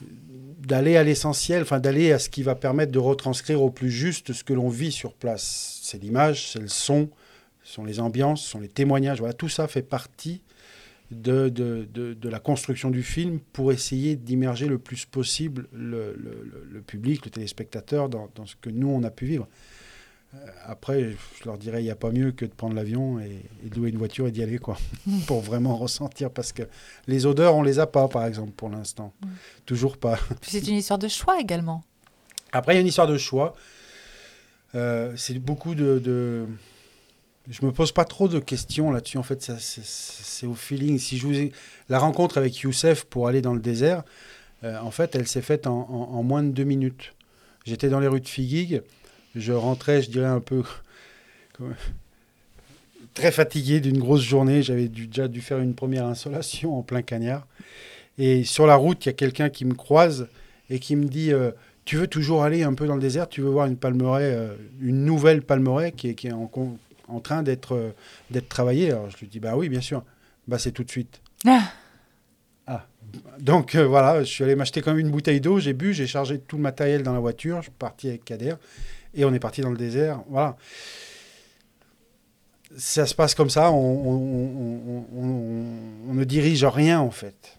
d'aller 0.00 0.96
à 0.96 1.04
l'essentiel, 1.04 1.62
enfin 1.62 1.78
d'aller 1.78 2.12
à 2.12 2.18
ce 2.18 2.28
qui 2.28 2.42
va 2.42 2.56
permettre 2.56 2.90
de 2.90 2.98
retranscrire 2.98 3.62
au 3.62 3.70
plus 3.70 3.90
juste 3.90 4.32
ce 4.32 4.42
que 4.42 4.52
l'on 4.52 4.68
vit 4.68 4.90
sur 4.90 5.14
place. 5.14 5.78
C'est 5.82 6.02
l'image, 6.02 6.50
c'est 6.50 6.58
le 6.58 6.68
son, 6.68 7.08
ce 7.62 7.74
sont 7.74 7.84
les 7.84 8.00
ambiances, 8.00 8.42
ce 8.42 8.50
sont 8.50 8.60
les 8.60 8.68
témoignages. 8.68 9.20
Voilà, 9.20 9.32
tout 9.32 9.48
ça 9.48 9.68
fait 9.68 9.82
partie 9.82 10.42
de, 11.12 11.48
de, 11.48 11.86
de, 12.14 12.28
la 12.28 12.38
construction 12.38 12.90
du 12.90 13.02
film 13.02 13.38
pour 13.52 13.72
essayer 13.72 14.16
d'immerger 14.16 14.66
le 14.66 14.78
plus 14.78 15.04
possible 15.04 15.68
le, 15.72 16.16
le, 16.16 16.80
public, 16.80 17.24
le 17.24 17.30
téléspectateur 17.30 18.08
dans, 18.08 18.28
dans, 18.34 18.46
ce 18.46 18.56
que 18.56 18.70
nous, 18.70 18.88
on 18.88 19.02
a 19.02 19.10
pu 19.10 19.26
vivre. 19.26 19.46
Euh, 20.34 20.38
après, 20.64 21.14
je 21.38 21.44
leur 21.44 21.58
dirais, 21.58 21.82
il 21.82 21.84
n'y 21.84 21.90
a 21.90 21.96
pas 21.96 22.10
mieux 22.10 22.32
que 22.32 22.44
de 22.44 22.52
prendre 22.52 22.74
l'avion 22.74 23.20
et, 23.20 23.42
de 23.68 23.74
louer 23.76 23.90
une 23.90 23.98
voiture 23.98 24.26
et 24.26 24.30
d'y 24.30 24.42
aller, 24.42 24.58
quoi, 24.58 24.78
pour 25.26 25.40
vraiment 25.40 25.76
ressentir. 25.76 26.30
Parce 26.30 26.52
que 26.52 26.62
les 27.06 27.26
odeurs, 27.26 27.54
on 27.54 27.62
les 27.62 27.78
a 27.78 27.86
pas, 27.86 28.08
par 28.08 28.24
exemple, 28.26 28.52
pour 28.52 28.70
l'instant. 28.70 29.12
Toujours 29.66 29.98
pas. 29.98 30.18
C'est 30.42 30.66
une 30.66 30.76
histoire 30.76 30.98
de 30.98 31.08
choix 31.08 31.40
également. 31.40 31.84
Après, 32.52 32.74
il 32.74 32.76
y 32.76 32.78
a 32.78 32.80
une 32.80 32.88
histoire 32.88 33.06
de 33.06 33.18
choix. 33.18 33.54
Euh, 34.74 35.12
c'est 35.16 35.38
beaucoup 35.38 35.74
de, 35.74 35.98
de, 35.98 36.46
Je 37.50 37.66
me 37.66 37.72
pose 37.72 37.92
pas 37.92 38.04
trop 38.04 38.28
de 38.28 38.38
questions 38.38 38.90
là-dessus. 38.90 39.18
En 39.18 39.22
fait, 39.22 39.42
c'est 39.42 40.46
au 40.46 40.54
feeling. 40.54 40.98
Si 40.98 41.18
je 41.18 41.26
vous 41.26 41.38
ai... 41.38 41.52
La 41.88 41.98
rencontre 41.98 42.38
avec 42.38 42.56
Youssef 42.58 43.04
pour 43.04 43.26
aller 43.26 43.42
dans 43.42 43.54
le 43.54 43.60
désert, 43.60 44.04
euh, 44.64 44.78
en 44.78 44.90
fait, 44.90 45.16
elle 45.16 45.26
s'est 45.26 45.42
faite 45.42 45.66
en, 45.66 46.22
moins 46.22 46.42
de 46.42 46.50
deux 46.50 46.64
minutes. 46.64 47.14
J'étais 47.64 47.88
dans 47.88 48.00
les 48.00 48.06
rues 48.08 48.20
de 48.20 48.28
Figuig 48.28 48.82
je 49.34 49.52
rentrais, 49.52 50.02
je 50.02 50.10
dirais, 50.10 50.26
un 50.26 50.40
peu 50.40 50.62
très 53.14 53.32
fatigué 53.32 53.80
d'une 53.80 53.98
grosse 53.98 54.22
journée. 54.22 54.62
J'avais 54.62 54.88
déjà 54.88 55.28
dû 55.28 55.40
faire 55.40 55.58
une 55.58 55.74
première 55.74 56.06
insolation 56.06 56.78
en 56.78 56.82
plein 56.82 57.02
cagnard. 57.02 57.46
Et 58.18 58.44
sur 58.44 58.66
la 58.66 58.76
route, 58.76 59.04
il 59.04 59.08
y 59.08 59.10
a 59.10 59.14
quelqu'un 59.14 59.48
qui 59.48 59.64
me 59.64 59.74
croise 59.74 60.28
et 60.68 60.78
qui 60.78 60.96
me 60.96 61.06
dit 61.06 61.32
euh, 61.32 61.50
Tu 61.84 61.96
veux 61.96 62.06
toujours 62.06 62.42
aller 62.42 62.62
un 62.62 62.74
peu 62.74 62.86
dans 62.86 62.94
le 62.94 63.00
désert? 63.00 63.28
Tu 63.28 63.40
veux 63.40 63.48
voir 63.48 63.66
une 63.66 63.76
palmeraie, 63.76 64.34
euh, 64.34 64.54
une 64.80 65.04
nouvelle 65.04 65.42
palmeraie 65.42 65.92
qui 65.92 66.08
est, 66.08 66.14
qui 66.14 66.28
est 66.28 66.32
en, 66.32 66.50
en, 67.12 67.20
train 67.20 67.42
d'être 67.42 67.74
euh, 67.74 67.90
d'être 68.30 68.48
travaillée 68.48 68.90
Alors 68.90 69.10
je 69.10 69.16
lui 69.18 69.28
dis 69.28 69.40
Bah 69.40 69.56
oui, 69.56 69.68
bien 69.68 69.80
sûr. 69.80 70.04
Bah 70.48 70.58
c'est 70.58 70.72
tout 70.72 70.84
de 70.84 70.90
suite. 70.90 71.20
Ah. 71.46 71.62
ah. 72.66 72.86
Donc 73.38 73.76
voilà, 73.76 74.24
je 74.24 74.28
suis 74.28 74.44
allé 74.44 74.54
m'acheter 74.54 74.80
quand 74.80 74.92
même 74.92 75.00
une 75.00 75.10
bouteille 75.10 75.40
d'eau, 75.40 75.58
j'ai 75.58 75.72
bu, 75.72 75.92
j'ai 75.92 76.06
chargé 76.06 76.38
tout 76.38 76.56
le 76.56 76.62
matériel 76.62 77.02
dans 77.02 77.12
la 77.12 77.20
voiture, 77.20 77.58
je 77.58 77.64
suis 77.64 77.72
parti 77.72 78.08
avec 78.08 78.24
Kader 78.24 78.54
et 79.14 79.24
on 79.24 79.32
est 79.32 79.38
parti 79.38 79.60
dans 79.60 79.70
le 79.70 79.76
désert. 79.76 80.22
Voilà. 80.28 80.56
Ça 82.76 83.06
se 83.06 83.14
passe 83.14 83.34
comme 83.34 83.50
ça, 83.50 83.70
on, 83.70 85.06
on, 86.08 86.14
ne 86.14 86.24
dirige 86.24 86.64
rien 86.64 87.00
en 87.00 87.10
fait. 87.10 87.58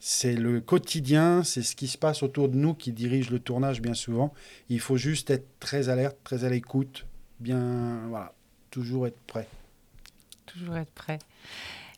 C'est 0.00 0.34
le 0.34 0.60
quotidien, 0.60 1.42
c'est 1.44 1.62
ce 1.62 1.76
qui 1.76 1.86
se 1.86 1.98
passe 1.98 2.22
autour 2.22 2.48
de 2.48 2.56
nous 2.56 2.74
qui 2.74 2.92
dirige 2.92 3.30
le 3.30 3.38
tournage 3.38 3.80
bien 3.82 3.94
souvent. 3.94 4.32
Il 4.68 4.80
faut 4.80 4.96
juste 4.96 5.30
être 5.30 5.46
très 5.60 5.88
alerte, 5.88 6.16
très 6.24 6.44
à 6.44 6.50
l'écoute, 6.50 7.06
bien, 7.40 8.06
voilà, 8.08 8.32
toujours 8.74 9.06
être 9.06 9.20
prêt. 9.28 9.46
Toujours 10.46 10.76
être 10.76 10.90
prêt. 10.90 11.20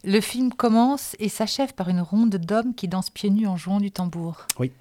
Le 0.04 0.20
film 0.20 0.52
commence 0.52 1.16
et 1.18 1.30
s'achève 1.30 1.72
par 1.72 1.88
une 1.88 2.02
ronde 2.02 2.36
d'hommes 2.36 2.74
qui 2.74 2.86
dansent 2.86 3.08
pieds 3.08 3.30
nus 3.30 3.46
en 3.46 3.56
jouant 3.56 3.80
du 3.80 3.90
tambour. 3.90 4.46
Oui. 4.58 4.72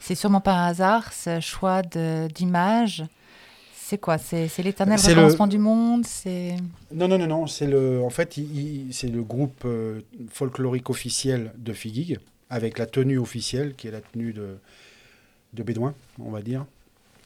C'est 0.00 0.16
sûrement 0.16 0.40
par 0.40 0.58
hasard 0.58 1.12
ce 1.12 1.38
choix 1.38 1.82
d'image. 1.82 3.04
C'est 3.72 3.98
quoi? 3.98 4.18
C'est 4.18 4.58
l'éternel 4.58 4.98
recommencement 4.98 5.46
du 5.46 5.58
monde? 5.58 6.04
C'est 6.04 6.56
Non, 6.92 7.06
non, 7.06 7.18
non, 7.18 7.28
non. 7.28 7.46
C'est 7.46 7.68
le, 7.68 8.02
en 8.02 8.10
fait, 8.10 8.36
c'est 8.90 9.08
le 9.08 9.22
groupe 9.22 9.62
euh, 9.64 10.00
folklorique 10.30 10.90
officiel 10.90 11.52
de 11.56 11.72
Figuig, 11.72 12.18
avec 12.50 12.78
la 12.78 12.86
tenue 12.86 13.18
officielle, 13.18 13.74
qui 13.76 13.86
est 13.86 13.92
la 13.92 14.00
tenue 14.00 14.32
de, 14.32 14.58
de 15.52 15.62
Bédouin, 15.62 15.94
on 16.18 16.30
va 16.30 16.42
dire. 16.42 16.66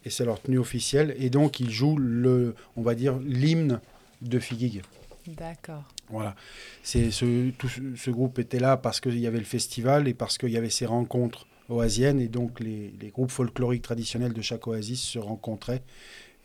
Et 0.05 0.11
c'est 0.11 0.27
leur 0.27 0.39
tenue 0.41 0.59
officielle. 0.59 1.17
Et 1.19 1.31
donc, 1.31 1.61
ils 1.61 1.71
jouent, 1.71 1.97
le, 1.97 2.55
on 2.77 2.83
va 2.83 2.95
dire, 2.95 3.19
l'hymne 3.21 3.81
de 4.23 4.39
Figuig. 4.39 4.83
D'accord. 5.27 5.85
Voilà. 6.09 6.35
C'est 6.83 7.11
ce, 7.11 7.51
tout 7.51 7.69
ce, 7.69 8.11
groupe 8.11 8.39
était 8.39 8.61
là 8.61 8.77
parce 8.77 9.01
qu'il 9.01 9.19
y 9.19 9.27
avait 9.27 9.39
le 9.39 9.45
festival 9.45 10.09
et 10.09 10.15
parce 10.15 10.39
qu'il 10.39 10.51
y 10.51 10.57
avait 10.57 10.71
ces 10.71 10.87
rencontres 10.87 11.47
oasiennes. 11.69 12.21
Et 12.21 12.29
donc, 12.29 12.61
les, 12.61 12.95
les 13.01 13.11
groupes 13.11 13.31
folkloriques 13.31 13.83
traditionnels 13.83 14.33
de 14.33 14.41
chaque 14.41 14.67
oasis 14.67 15.03
se 15.03 15.19
rencontraient 15.19 15.83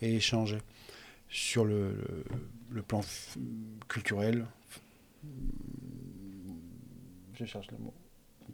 et 0.01 0.15
échangeaient 0.15 0.61
sur 1.29 1.65
le, 1.65 1.91
le, 1.91 2.25
le 2.71 2.81
plan 2.81 3.01
culturel. 3.87 4.45
Je 7.33 7.45
cherche 7.45 7.67
le 7.71 7.77
mot. 7.77 7.93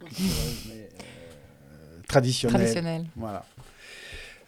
Culturel, 0.00 0.54
mais 0.68 0.88
euh, 1.72 2.00
traditionnel. 2.08 2.56
Traditionnel. 2.56 3.06
Voilà. 3.16 3.44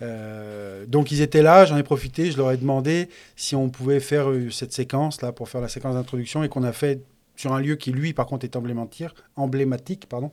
Euh, 0.02 0.84
donc 0.86 1.10
ils 1.12 1.20
étaient 1.22 1.42
là, 1.42 1.64
j'en 1.64 1.76
ai 1.76 1.82
profité, 1.82 2.30
je 2.30 2.36
leur 2.36 2.50
ai 2.50 2.56
demandé 2.56 3.08
si 3.36 3.54
on 3.54 3.70
pouvait 3.70 4.00
faire 4.00 4.28
euh, 4.30 4.50
cette 4.50 4.72
séquence 4.72 5.22
là 5.22 5.32
pour 5.32 5.48
faire 5.48 5.60
la 5.60 5.68
séquence 5.68 5.94
d'introduction 5.94 6.42
et 6.42 6.48
qu'on 6.48 6.64
a 6.64 6.72
fait 6.72 7.02
sur 7.36 7.52
un 7.52 7.60
lieu 7.60 7.76
qui 7.76 7.92
lui 7.92 8.12
par 8.12 8.26
contre 8.26 8.44
est 8.44 8.56
emblématique, 8.56 9.10
emblématique 9.36 10.06
pardon, 10.08 10.32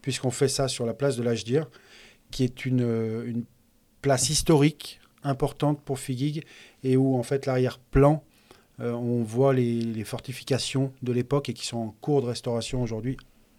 puisqu'on 0.00 0.30
fait 0.30 0.48
ça 0.48 0.66
sur 0.68 0.86
la 0.86 0.94
place 0.94 1.16
de 1.16 1.22
l'Ajdir, 1.22 1.68
qui 2.30 2.42
est 2.44 2.64
une, 2.64 2.82
euh, 2.82 3.24
une 3.26 3.44
place 4.00 4.30
historique 4.30 5.00
importante 5.24 5.80
pour 5.82 5.98
Figuig 5.98 6.44
et 6.82 6.96
où 6.96 7.16
en 7.16 7.22
fait 7.22 7.46
l'arrière-plan 7.46 8.24
euh, 8.80 8.92
on 8.92 9.22
voit 9.22 9.52
les, 9.52 9.80
les 9.82 10.04
fortifications 10.04 10.92
de 11.02 11.12
l'époque 11.12 11.48
et 11.50 11.52
qui 11.52 11.66
sont 11.66 11.76
en 11.78 11.94
cours 12.00 12.22
de 12.22 12.26
restauration 12.28 12.82
aujourd'hui 12.82 13.16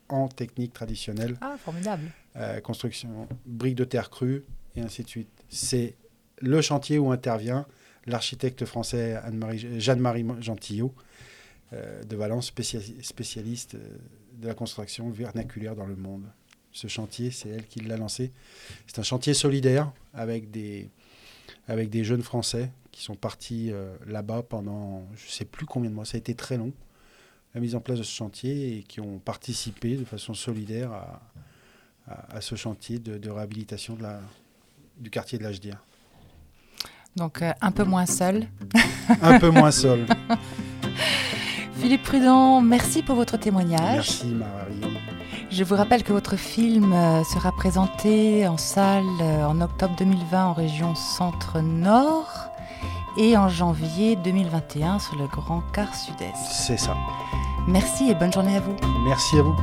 en 0.09 0.27
technique 0.27 0.73
traditionnelle 0.73 1.35
Ah, 1.41 1.55
formidable. 1.63 2.03
euh, 2.35 2.59
construction, 2.61 3.27
briques 3.45 3.75
de 3.75 3.85
terre 3.85 4.09
crue, 4.09 4.43
et 4.75 4.81
ainsi 4.81 5.03
de 5.03 5.07
suite. 5.07 5.29
C'est 5.53 5.95
le 6.39 6.61
chantier 6.61 6.97
où 6.97 7.11
intervient 7.11 7.67
l'architecte 8.07 8.65
français 8.65 9.15
Anne-Marie- 9.23 9.79
Jeanne-Marie 9.79 10.25
Gentillot 10.41 10.93
euh, 11.73 12.03
de 12.03 12.15
Valence, 12.15 12.51
spécia- 12.51 12.81
spécialiste 13.03 13.75
euh, 13.75 13.97
de 14.41 14.47
la 14.47 14.55
construction 14.55 15.09
vernaculaire 15.09 15.75
dans 15.75 15.85
le 15.85 15.95
monde. 15.95 16.25
Ce 16.71 16.87
chantier, 16.87 17.29
c'est 17.29 17.49
elle 17.49 17.67
qui 17.67 17.81
l'a 17.81 17.97
lancé. 17.97 18.31
C'est 18.87 18.99
un 18.99 19.03
chantier 19.03 19.35
solidaire 19.35 19.91
avec 20.13 20.49
des, 20.49 20.89
jeunes 22.03 22.23
Français 22.23 22.71
qui 22.91 23.03
sont 23.03 23.15
partis 23.15 23.71
euh, 23.71 23.95
là-bas 24.07 24.41
pendant 24.41 25.03
je 25.15 25.27
ne 25.27 25.31
sais 25.31 25.45
plus 25.45 25.67
combien 25.67 25.91
de 25.91 25.95
mois. 25.95 26.05
Ça 26.05 26.15
a 26.15 26.19
été 26.19 26.33
très 26.33 26.57
long, 26.57 26.73
la 27.53 27.61
mise 27.61 27.75
en 27.75 27.79
place 27.79 27.99
de 27.99 28.03
ce 28.03 28.11
chantier, 28.11 28.77
et 28.77 28.83
qui 28.83 29.01
ont 29.01 29.19
participé 29.19 29.97
de 29.97 30.03
façon 30.03 30.33
solidaire 30.33 30.91
à, 32.07 32.41
ce 32.41 32.55
chantier 32.55 32.99
de 32.99 33.29
réhabilitation 33.29 33.95
de 33.95 34.03
la, 34.03 34.19
du 34.97 35.09
quartier 35.09 35.37
de 35.37 35.43
l'Ajdir. 35.43 35.83
Donc 37.15 37.41
euh, 37.41 37.53
un 37.61 37.71
peu 37.71 37.83
moins 37.83 38.05
seul. 38.05 38.47
Un 39.21 39.39
peu 39.39 39.49
moins 39.49 39.71
sol. 39.71 40.05
Philippe 41.75 42.03
Prudent, 42.03 42.61
merci 42.61 43.03
pour 43.03 43.15
votre 43.15 43.37
témoignage. 43.37 43.95
Merci 43.95 44.27
Marie. 44.27 44.97
Je 45.51 45.63
vous 45.63 45.75
rappelle 45.75 46.03
que 46.03 46.13
votre 46.13 46.35
film 46.37 46.93
euh, 46.93 47.23
sera 47.25 47.51
présenté 47.51 48.47
en 48.47 48.57
salle 48.57 49.03
euh, 49.21 49.45
en 49.45 49.61
octobre 49.61 49.95
2020 49.97 50.45
en 50.45 50.53
région 50.53 50.95
Centre-Nord 50.95 52.49
et 53.17 53.37
en 53.37 53.49
janvier 53.49 54.15
2021 54.15 54.99
sur 54.99 55.15
le 55.15 55.27
Grand 55.27 55.61
Quart 55.73 55.93
Sud-Est. 55.93 56.51
C'est 56.51 56.77
ça. 56.77 56.95
Merci 57.67 58.09
et 58.09 58.15
bonne 58.15 58.33
journée 58.33 58.55
à 58.55 58.61
vous. 58.61 58.75
Merci 59.05 59.37
à 59.37 59.43
vous. 59.43 59.55